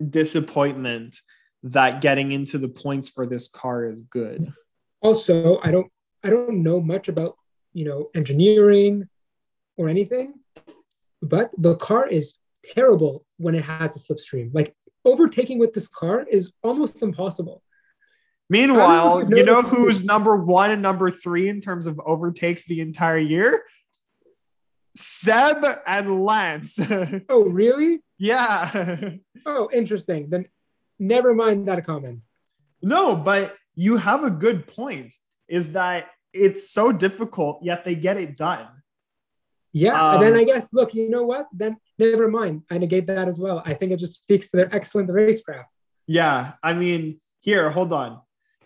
disappointment 0.07 1.19
that 1.63 2.01
getting 2.03 2.33
into 2.33 2.59
the 2.59 2.69
points 2.69 3.09
for 3.09 3.27
this 3.27 3.49
car 3.49 3.87
is 3.87 4.03
good 4.03 4.53
also 5.05 5.61
i 5.63 5.71
don't 5.71 5.91
i 6.25 6.31
don't 6.31 6.63
know 6.63 6.81
much 6.81 7.07
about 7.09 7.37
you 7.73 7.85
know 7.85 8.11
engineering 8.15 9.09
or 9.77 9.89
anything 9.89 10.35
but 11.25 11.51
the 11.57 11.77
car 11.77 12.07
is 12.07 12.35
terrible 12.75 13.25
when 13.39 13.55
it 13.55 13.65
has 13.65 13.97
a 13.97 13.99
slipstream. 13.99 14.51
Like 14.53 14.75
overtaking 15.05 15.59
with 15.59 15.73
this 15.73 15.89
car 15.89 16.25
is 16.31 16.53
almost 16.63 17.03
impossible. 17.03 17.63
Meanwhile 18.51 19.27
know 19.27 19.37
you 19.37 19.45
know 19.45 19.63
who's 19.63 20.05
number 20.05 20.37
one 20.37 20.71
and 20.71 20.83
number 20.83 21.11
three 21.11 21.49
in 21.49 21.61
terms 21.61 21.87
of 21.87 21.99
overtakes 22.05 22.67
the 22.67 22.81
entire 22.81 23.19
year? 23.19 23.65
Seb 24.95 25.65
and 25.87 26.25
lance. 26.25 26.79
Oh 27.29 27.45
really? 27.45 28.03
Yeah. 28.19 29.15
Oh 29.47 29.71
interesting. 29.73 30.29
Then 30.29 30.47
never 30.99 31.35
mind 31.35 31.69
that 31.69 31.85
comment. 31.85 32.21
No 32.83 33.17
but 33.17 33.57
you 33.75 33.97
have 33.97 34.25
a 34.25 34.31
good 34.31 34.67
point 34.67 35.15
is 35.49 35.73
that 35.73 36.07
it's 36.33 36.71
so 36.71 36.93
difficult 36.93 37.61
yet 37.63 37.85
they 37.85 37.95
get 37.95 38.17
it 38.17 38.37
done. 38.37 38.69
Yeah 39.73 40.01
um, 40.01 40.15
and 40.15 40.23
then 40.23 40.33
um, 40.35 40.41
i 40.41 40.45
guess 40.45 40.73
look 40.73 40.95
you 40.95 41.11
know 41.11 41.25
what? 41.25 41.47
Then 41.53 41.77
never 41.99 42.29
mind. 42.29 42.63
I 42.71 42.79
negate 42.79 43.07
that 43.09 43.29
as 43.29 43.39
well. 43.39 43.63
I 43.65 43.75
think 43.75 43.93
it 43.93 43.99
just 43.99 44.15
speaks 44.15 44.51
to 44.51 44.57
their 44.57 44.75
excellent 44.75 45.09
racecraft. 45.09 45.67
Yeah 46.07 46.53
i 46.63 46.73
mean 46.73 47.21
here 47.41 47.71
hold 47.71 47.93
on. 47.93 48.21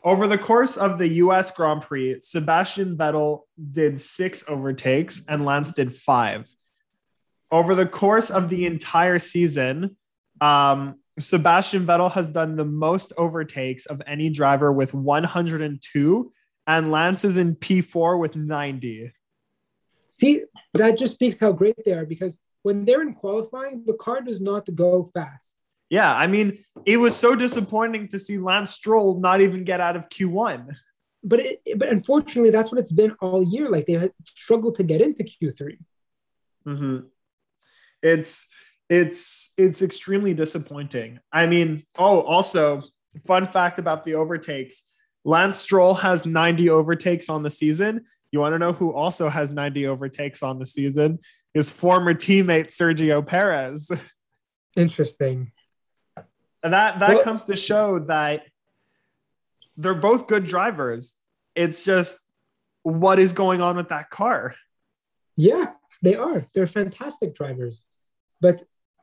Over 0.05 0.27
the 0.29 0.39
course 0.39 0.77
of 0.77 0.99
the 0.99 1.09
us 1.09 1.51
grand 1.51 1.83
prix 1.83 2.19
sebastian 2.21 2.97
vettel 2.97 3.43
did 3.73 4.01
six 4.01 4.49
overtakes 4.49 5.23
and 5.29 5.45
lance 5.45 5.73
did 5.73 5.95
five. 5.95 6.49
Over 7.51 7.75
the 7.75 7.87
course 7.87 8.31
of 8.31 8.49
the 8.51 8.67
entire 8.67 9.19
season 9.19 9.97
um, 10.41 11.01
Sebastian 11.19 11.87
Vettel 11.87 12.13
has 12.13 12.31
done 12.31 12.57
the 12.57 12.65
most 12.65 13.13
overtakes 13.17 13.87
of 13.87 14.01
any 14.07 14.31
driver 14.31 14.73
with 14.73 14.95
102, 14.95 16.33
and 16.67 16.91
Lance 16.91 17.25
is 17.25 17.37
in 17.37 17.57
P4 17.57 18.19
with 18.19 18.37
90. 18.37 19.13
See, 20.21 20.43
that 20.75 20.99
just 20.99 21.15
speaks 21.15 21.39
how 21.39 21.53
great 21.53 21.77
they 21.85 21.93
are 21.93 22.07
because 22.07 22.39
when 22.63 22.85
they're 22.85 23.03
in 23.03 23.15
qualifying, 23.15 23.85
the 23.87 23.95
car 23.95 24.21
does 24.21 24.41
not 24.41 24.73
go 24.75 25.05
fast. 25.05 25.59
Yeah, 25.91 26.15
I 26.15 26.27
mean, 26.27 26.65
it 26.85 26.99
was 26.99 27.17
so 27.17 27.35
disappointing 27.35 28.09
to 28.09 28.19
see 28.19 28.37
Lance 28.37 28.73
Stroll 28.73 29.21
not 29.21 29.41
even 29.41 29.65
get 29.65 29.81
out 29.81 29.97
of 29.97 30.09
Q1. 30.09 30.77
But 31.25 31.41
it, 31.41 31.61
but 31.77 31.89
unfortunately, 31.89 32.51
that's 32.51 32.71
what 32.71 32.79
it's 32.79 32.93
been 32.93 33.13
all 33.21 33.43
year. 33.43 33.71
Like 33.71 33.87
they 33.87 34.11
struggled 34.23 34.77
to 34.77 34.83
get 34.83 35.01
into 35.01 35.25
Q3. 35.25 35.79
Mm-hmm. 36.67 36.99
It's 38.03 38.49
it's 38.89 39.53
it's 39.59 39.83
extremely 39.83 40.35
disappointing. 40.35 41.21
I 41.33 41.47
mean, 41.47 41.85
oh, 41.99 42.21
also 42.21 42.83
fun 43.27 43.47
fact 43.47 43.79
about 43.79 44.05
the 44.05 44.15
overtakes: 44.15 44.91
Lance 45.25 45.57
Stroll 45.57 45.95
has 45.95 46.25
90 46.25 46.71
overtakes 46.71 47.29
on 47.29 47.43
the 47.43 47.51
season. 47.51 48.07
You 48.31 48.41
want 48.41 48.55
to 48.55 48.59
know 48.59 48.73
who 48.73 48.93
also 48.93 49.29
has 49.29 49.51
90 49.51 49.87
overtakes 49.87 50.43
on 50.43 50.59
the 50.59 50.67
season? 50.67 51.19
His 51.55 51.71
former 51.71 52.15
teammate 52.15 52.69
Sergio 52.69 53.27
Perez. 53.27 53.91
Interesting. 54.77 55.53
And 56.63 56.73
that 56.73 56.99
that 56.99 57.09
well, 57.09 57.23
comes 57.23 57.45
to 57.45 57.57
show 57.57 57.99
that 58.01 58.43
they're 59.77 59.95
both 59.95 60.27
good 60.27 60.45
drivers. 60.45 61.15
It's 61.55 61.85
just 61.85 62.19
what 62.83 63.19
is 63.19 63.33
going 63.33 63.61
on 63.61 63.77
with 63.77 63.89
that 63.91 64.11
car. 64.11 64.55
Yeah, 65.37 65.73
they 66.03 66.17
are. 66.17 66.47
They're 66.53 66.67
fantastic 66.67 67.35
drivers. 67.35 67.85
But 68.41 68.63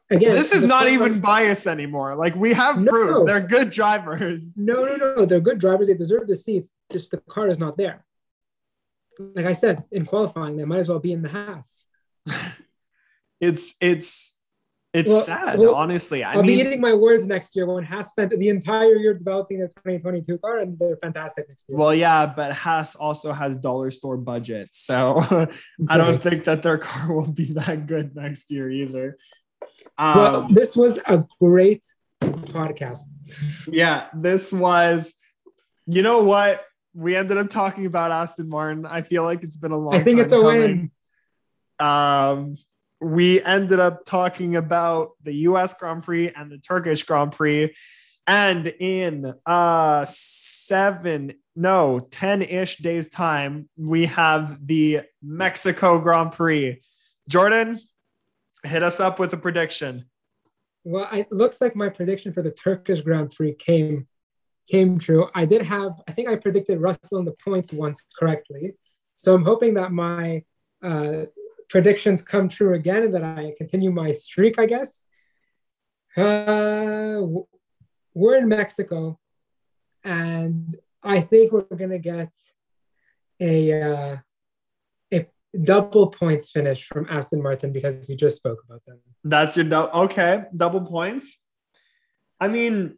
again, 0.10 0.32
this 0.32 0.52
is 0.52 0.63
not 0.63 0.88
even 0.89 1.20
bias 1.20 1.68
anymore. 1.68 2.15
Like 2.15 2.36
we 2.36 2.54
have 2.54 2.80
No. 2.80 2.91
proof 2.91 3.26
they're 3.28 3.41
good 3.41 3.70
drivers. 3.70 4.56
No, 4.58 4.84
no, 4.84 4.96
no. 4.96 5.26
They're 5.26 5.39
good 5.39 5.60
drivers. 5.60 5.88
They 5.88 5.94
deserve 5.96 6.28
the 6.28 6.36
seats. 6.36 6.70
Just 6.91 7.12
the 7.12 7.18
car 7.18 7.48
is 7.48 7.60
not 7.60 7.78
there. 7.78 8.04
Like 9.20 9.46
I 9.46 9.54
said, 9.54 9.84
in 9.91 10.06
qualifying, 10.06 10.58
they 10.58 10.65
might 10.65 10.80
as 10.80 10.89
well 10.89 11.00
be 11.00 11.13
in 11.13 11.22
the 11.22 11.30
Haas. 11.30 11.86
It's 13.41 13.76
it's 13.82 14.39
it's 14.94 15.10
Well- 15.12 15.22
sad, 15.22 15.60
well, 15.60 15.76
honestly. 15.76 16.24
I 16.24 16.36
I'll 16.36 16.41
be 16.44 16.54
eating 16.54 16.80
my 16.80 16.94
words 16.94 17.28
next 17.28 17.54
year 17.54 17.65
when 17.65 17.84
Haas 17.84 18.08
spent 18.10 18.32
the 18.32 18.48
entire 18.48 18.96
year 18.96 19.13
developing 19.13 19.58
their 19.60 19.68
2022 19.68 20.38
car, 20.38 20.60
and 20.60 20.80
they're 20.80 20.96
fantastic 20.96 21.50
next 21.50 21.68
year. 21.68 21.78
well, 21.78 21.94
yeah, 21.94 22.26
but 22.26 22.54
Haas 22.54 22.96
also 22.96 23.34
has 23.34 23.58
dollar 23.58 23.91
store 23.91 24.15
budgets, 24.15 24.80
so 24.80 25.18
I 25.89 25.98
don't 25.98 26.22
think 26.24 26.46
that 26.46 26.63
their 26.63 26.78
car 26.78 27.13
will 27.15 27.28
be 27.28 27.52
that 27.54 27.88
good 27.88 28.15
next 28.15 28.50
year 28.52 28.70
either. 28.72 29.18
Well, 29.97 30.36
Um, 30.45 30.54
this 30.54 30.75
was 30.75 30.97
a 31.06 31.23
great 31.39 31.84
podcast. 32.21 32.99
yeah, 33.71 34.08
this 34.13 34.51
was. 34.54 35.15
You 35.88 36.01
know 36.01 36.23
what? 36.23 36.63
We 36.93 37.15
ended 37.15 37.38
up 37.38 37.49
talking 37.49 37.86
about 37.86 38.12
Aston 38.12 38.49
Martin. 38.49 38.86
I 38.86 39.01
feel 39.01 39.23
like 39.23 39.43
it's 39.43 39.58
been 39.58 39.71
a 39.71 39.78
long. 39.78 39.95
I 39.95 39.99
think 40.01 40.17
time 40.17 40.25
it's 40.25 40.34
a 40.34 40.41
coming. 40.41 40.91
win. 41.80 41.88
Um, 41.88 42.58
we 43.01 43.41
ended 43.43 43.80
up 43.80 44.06
talking 44.06 44.56
about 44.56 45.12
the 45.23 45.34
US 45.49 45.73
Grand 45.78 46.04
Prix 46.04 46.30
and 46.30 46.49
the 46.51 46.58
Turkish 46.58 47.04
Grand 47.04 47.34
Prix. 47.34 47.75
And 48.28 48.65
in 48.67 49.34
uh 49.45 50.06
seven, 50.08 51.34
no, 51.56 52.08
10-ish 52.10 52.78
days 52.78 53.10
time, 53.10 53.69
we 53.78 54.08
have 54.08 54.65
the 54.65 55.01
Mexico 55.21 55.99
Grand 55.99 56.32
Prix. 56.32 56.82
Jordan, 57.30 57.80
hit 58.65 58.84
us 58.84 58.99
up 58.99 59.19
with 59.19 59.34
a 59.34 59.38
prediction. 59.38 60.06
Well, 60.84 61.08
it 61.12 61.32
looks 61.32 61.62
like 61.62 61.75
my 61.75 61.89
prediction 61.89 62.34
for 62.34 62.41
the 62.41 62.51
Turkish 62.51 63.01
Grand 63.01 63.32
Prix 63.32 63.54
came 63.54 64.08
came 64.69 64.97
true. 64.97 65.30
I 65.36 65.45
did 65.45 65.62
have, 65.62 65.91
I 66.08 66.12
think 66.12 66.28
I 66.28 66.36
predicted 66.36 66.82
Russell 66.82 67.19
in 67.19 67.25
the 67.25 67.36
points 67.43 67.71
once 67.71 68.04
correctly. 68.17 68.73
So 69.15 69.36
I'm 69.36 69.45
hoping 69.45 69.75
that 69.75 69.91
my 69.91 70.43
uh, 70.82 71.25
predictions 71.69 72.21
come 72.21 72.49
true 72.49 72.73
again 72.73 73.04
and 73.04 73.13
that 73.13 73.23
I 73.23 73.54
continue 73.58 73.91
my 73.91 74.12
streak, 74.12 74.60
I 74.60 74.65
guess. 74.65 75.06
Uh, 76.17 77.21
we're 78.13 78.38
in 78.38 78.47
Mexico, 78.47 79.19
and 80.04 80.78
I 81.04 81.21
think 81.21 81.51
we're 81.51 81.63
gonna 81.63 81.99
get 81.99 82.32
a 83.39 83.82
uh, 83.82 84.17
double 85.63 86.08
points 86.08 86.50
finish 86.50 86.86
from 86.86 87.08
Aston 87.10 87.41
Martin 87.41 87.72
because 87.72 88.06
we 88.08 88.15
just 88.15 88.38
spoke 88.38 88.60
about 88.68 88.84
them. 88.86 89.00
That's 89.24 89.56
your 89.56 89.65
double. 89.65 90.02
okay, 90.04 90.44
double 90.56 90.82
points. 90.82 91.44
I 92.39 92.48
mean, 92.48 92.98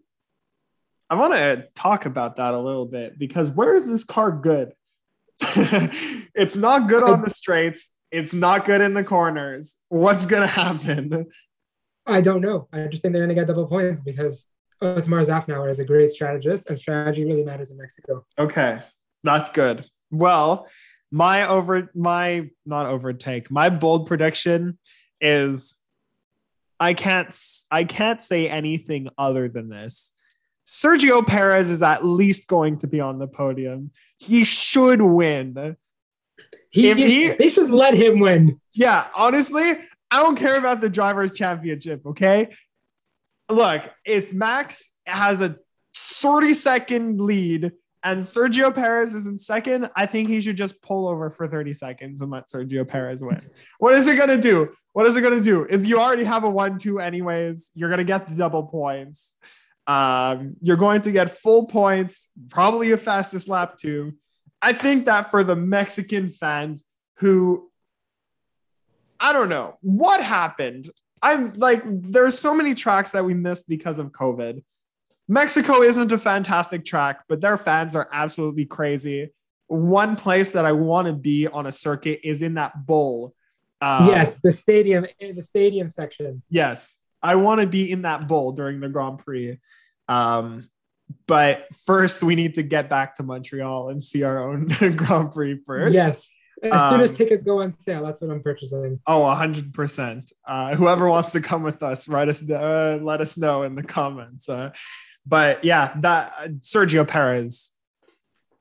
I 1.09 1.15
want 1.15 1.33
to 1.33 1.67
talk 1.75 2.05
about 2.05 2.35
that 2.37 2.53
a 2.53 2.59
little 2.59 2.85
bit 2.85 3.17
because 3.17 3.49
where 3.49 3.75
is 3.75 3.87
this 3.87 4.03
car 4.03 4.31
good? 4.31 4.73
it's 5.41 6.55
not 6.55 6.89
good 6.89 7.03
on 7.03 7.21
the 7.21 7.29
straights. 7.29 7.95
It's 8.11 8.33
not 8.33 8.65
good 8.65 8.81
in 8.81 8.93
the 8.93 9.03
corners. 9.03 9.75
What's 9.89 10.25
gonna 10.25 10.47
happen? 10.47 11.27
I 12.05 12.21
don't 12.21 12.41
know. 12.41 12.67
I 12.71 12.87
just 12.87 13.01
think 13.01 13.13
they're 13.13 13.27
to 13.27 13.33
get 13.33 13.47
double 13.47 13.67
points 13.67 14.01
because 14.01 14.47
Otmar 14.81 15.21
Szafnauer 15.21 15.69
is 15.69 15.79
a 15.79 15.85
great 15.85 16.09
strategist, 16.11 16.67
and 16.67 16.77
strategy 16.77 17.25
really 17.25 17.43
matters 17.43 17.69
in 17.69 17.77
Mexico. 17.77 18.25
Okay, 18.39 18.79
that's 19.23 19.49
good. 19.51 19.85
Well, 20.09 20.67
my 21.11 21.47
over 21.47 21.89
my 21.95 22.49
not 22.65 22.85
overtake. 22.85 23.49
My 23.49 23.69
bold 23.69 24.07
prediction 24.07 24.77
is 25.21 25.77
I 26.79 26.93
can't 26.93 27.35
i 27.71 27.83
can't 27.85 28.21
say 28.21 28.47
anything 28.49 29.09
other 29.17 29.49
than 29.49 29.69
this. 29.69 30.13
Sergio 30.67 31.25
Perez 31.25 31.69
is 31.69 31.81
at 31.81 32.03
least 32.03 32.47
going 32.47 32.77
to 32.79 32.87
be 32.87 32.99
on 32.99 33.19
the 33.19 33.27
podium. 33.27 33.91
He 34.17 34.43
should 34.43 35.01
win. 35.01 35.77
He, 36.69 36.89
If 36.89 36.97
he- 36.97 37.29
they 37.29 37.49
should 37.49 37.69
let 37.71 37.93
him 37.93 38.19
win. 38.19 38.59
Yeah, 38.73 39.07
honestly, 39.15 39.77
I 40.11 40.21
don't 40.21 40.35
care 40.37 40.57
about 40.57 40.81
the 40.81 40.89
drivers' 40.89 41.33
championship. 41.33 42.05
Okay, 42.05 42.49
look, 43.49 43.89
if 44.05 44.33
Max 44.33 44.93
has 45.05 45.41
a 45.41 45.55
30 46.21 46.53
second 46.53 47.21
lead 47.21 47.71
and 48.07 48.23
Sergio 48.23 48.73
Perez 48.73 49.13
is 49.13 49.25
in 49.25 49.37
second, 49.37 49.89
I 49.93 50.05
think 50.05 50.29
he 50.29 50.39
should 50.39 50.55
just 50.55 50.81
pull 50.81 51.09
over 51.09 51.29
for 51.29 51.45
30 51.45 51.73
seconds 51.73 52.21
and 52.21 52.31
let 52.31 52.47
Sergio 52.47 52.87
Perez 52.87 53.21
win. 53.21 53.41
what 53.79 53.95
is 53.95 54.07
it 54.07 54.17
gonna 54.17 54.39
do? 54.39 54.71
What 54.93 55.05
is 55.07 55.17
it 55.17 55.21
gonna 55.21 55.41
do? 55.41 55.67
If 55.69 55.85
you 55.85 55.99
already 55.99 56.23
have 56.23 56.45
a 56.45 56.49
one-two, 56.49 56.99
anyways, 56.99 57.71
you're 57.75 57.89
gonna 57.89 58.05
get 58.05 58.29
the 58.29 58.35
double 58.35 58.63
points. 58.63 59.35
Um, 59.87 60.55
you're 60.61 60.77
going 60.77 61.01
to 61.01 61.11
get 61.11 61.29
full 61.29 61.67
points, 61.67 62.29
probably 62.49 62.91
a 62.91 62.97
fastest 62.97 63.49
lap 63.49 63.75
too. 63.77 64.13
I 64.61 64.71
think 64.71 65.05
that 65.05 65.29
for 65.29 65.43
the 65.43 65.55
Mexican 65.55 66.29
fans 66.31 66.85
who 67.17 67.69
I 69.19 69.33
don't 69.33 69.49
know 69.49 69.77
what 69.81 70.23
happened. 70.23 70.89
I'm 71.21 71.51
like, 71.53 71.81
there's 71.85 72.37
so 72.39 72.53
many 72.53 72.73
tracks 72.73 73.11
that 73.11 73.25
we 73.25 73.33
missed 73.33 73.67
because 73.67 73.99
of 73.99 74.11
COVID. 74.11 74.63
Mexico 75.27 75.81
isn't 75.81 76.11
a 76.11 76.17
fantastic 76.17 76.85
track, 76.85 77.21
but 77.27 77.41
their 77.41 77.57
fans 77.57 77.95
are 77.95 78.07
absolutely 78.11 78.65
crazy. 78.65 79.31
One 79.67 80.15
place 80.15 80.51
that 80.51 80.65
I 80.65 80.71
want 80.71 81.07
to 81.07 81.13
be 81.13 81.47
on 81.47 81.65
a 81.65 81.71
circuit 81.71 82.21
is 82.23 82.41
in 82.41 82.53
that 82.53 82.85
bowl. 82.85 83.33
Um, 83.81 84.07
yes, 84.07 84.39
the 84.39 84.51
stadium, 84.51 85.05
the 85.19 85.43
stadium 85.43 85.89
section. 85.89 86.41
Yes, 86.49 86.99
I 87.21 87.35
want 87.35 87.61
to 87.61 87.67
be 87.67 87.91
in 87.91 88.03
that 88.03 88.27
bowl 88.27 88.53
during 88.53 88.79
the 88.79 88.89
Grand 88.89 89.19
Prix. 89.19 89.59
Um, 90.07 90.69
but 91.27 91.67
first, 91.85 92.23
we 92.23 92.35
need 92.35 92.55
to 92.55 92.63
get 92.63 92.89
back 92.89 93.15
to 93.15 93.23
Montreal 93.23 93.89
and 93.89 94.03
see 94.03 94.23
our 94.23 94.49
own 94.49 94.67
Grand 94.95 95.31
Prix 95.31 95.59
first. 95.65 95.95
Yes, 95.95 96.33
as 96.63 96.89
soon 96.89 97.01
as 97.01 97.11
Um, 97.11 97.17
tickets 97.17 97.43
go 97.43 97.61
on 97.61 97.77
sale, 97.77 98.03
that's 98.03 98.21
what 98.21 98.31
I'm 98.31 98.41
purchasing. 98.41 98.99
Oh, 99.05 99.21
100%. 99.21 100.31
Uh, 100.45 100.75
whoever 100.75 101.07
wants 101.07 101.33
to 101.33 101.41
come 101.41 101.63
with 101.63 101.83
us, 101.83 102.07
write 102.07 102.29
us, 102.29 102.49
uh, 102.49 102.99
let 103.01 103.21
us 103.21 103.37
know 103.37 103.63
in 103.63 103.75
the 103.75 103.83
comments. 103.83 104.49
Uh, 104.49 104.71
but 105.27 105.63
yeah, 105.65 105.93
that 105.99 106.33
uh, 106.39 106.47
Sergio 106.61 107.07
Perez, 107.07 107.73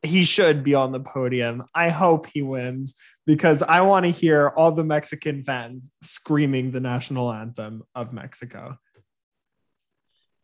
he 0.03 0.25
should 0.25 0.65
be 0.65 0.75
on 0.75 0.93
the 0.93 1.01
podium. 1.01 1.65
I 1.75 1.91
hope 1.91 2.27
he 2.27 2.43
wins 2.43 2.97
because 3.27 3.63
I 3.63 3.83
want 3.83 4.05
to 4.05 4.11
hear 4.11 4.49
all 4.49 4.73
the 4.73 4.85
Mexican 4.85 5.45
fans 5.45 5.93
screaming 6.03 6.73
the 6.73 6.81
national 6.81 7.33
anthem 7.33 7.85
of 7.95 8.13
Mexico. 8.13 8.79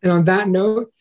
And 0.02 0.12
on 0.12 0.24
that 0.24 0.48
note, 0.48 0.92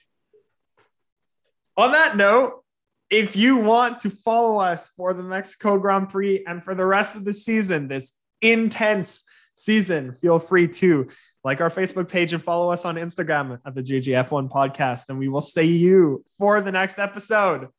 On 1.78 1.92
that 1.92 2.18
note, 2.18 2.64
if 3.10 3.36
you 3.36 3.58
want 3.58 4.00
to 4.00 4.10
follow 4.10 4.58
us 4.58 4.90
for 4.90 5.14
the 5.14 5.24
Mexico 5.24 5.78
Grand 5.78 6.10
Prix 6.10 6.44
and 6.48 6.64
for 6.64 6.76
the 6.76 6.86
rest 6.86 7.16
of 7.16 7.26
the 7.26 7.34
season, 7.34 7.88
this 7.88 8.20
intense 8.42 9.24
season, 9.56 10.16
feel 10.22 10.40
free 10.40 10.68
to 10.68 11.10
like 11.44 11.62
our 11.62 11.70
Facebook 11.70 12.10
page 12.10 12.34
and 12.34 12.44
follow 12.44 12.72
us 12.72 12.86
on 12.86 12.96
Instagram 12.96 13.60
at 13.66 13.76
the 13.76 13.84
JJF1 13.84 14.50
podcast. 14.50 15.10
And 15.10 15.18
we 15.18 15.28
will 15.28 15.42
see 15.42 15.78
you 15.78 16.24
for 16.38 16.62
the 16.62 16.72
next 16.72 17.00
episode. 17.00 17.70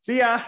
See 0.00 0.18
ya. 0.18 0.40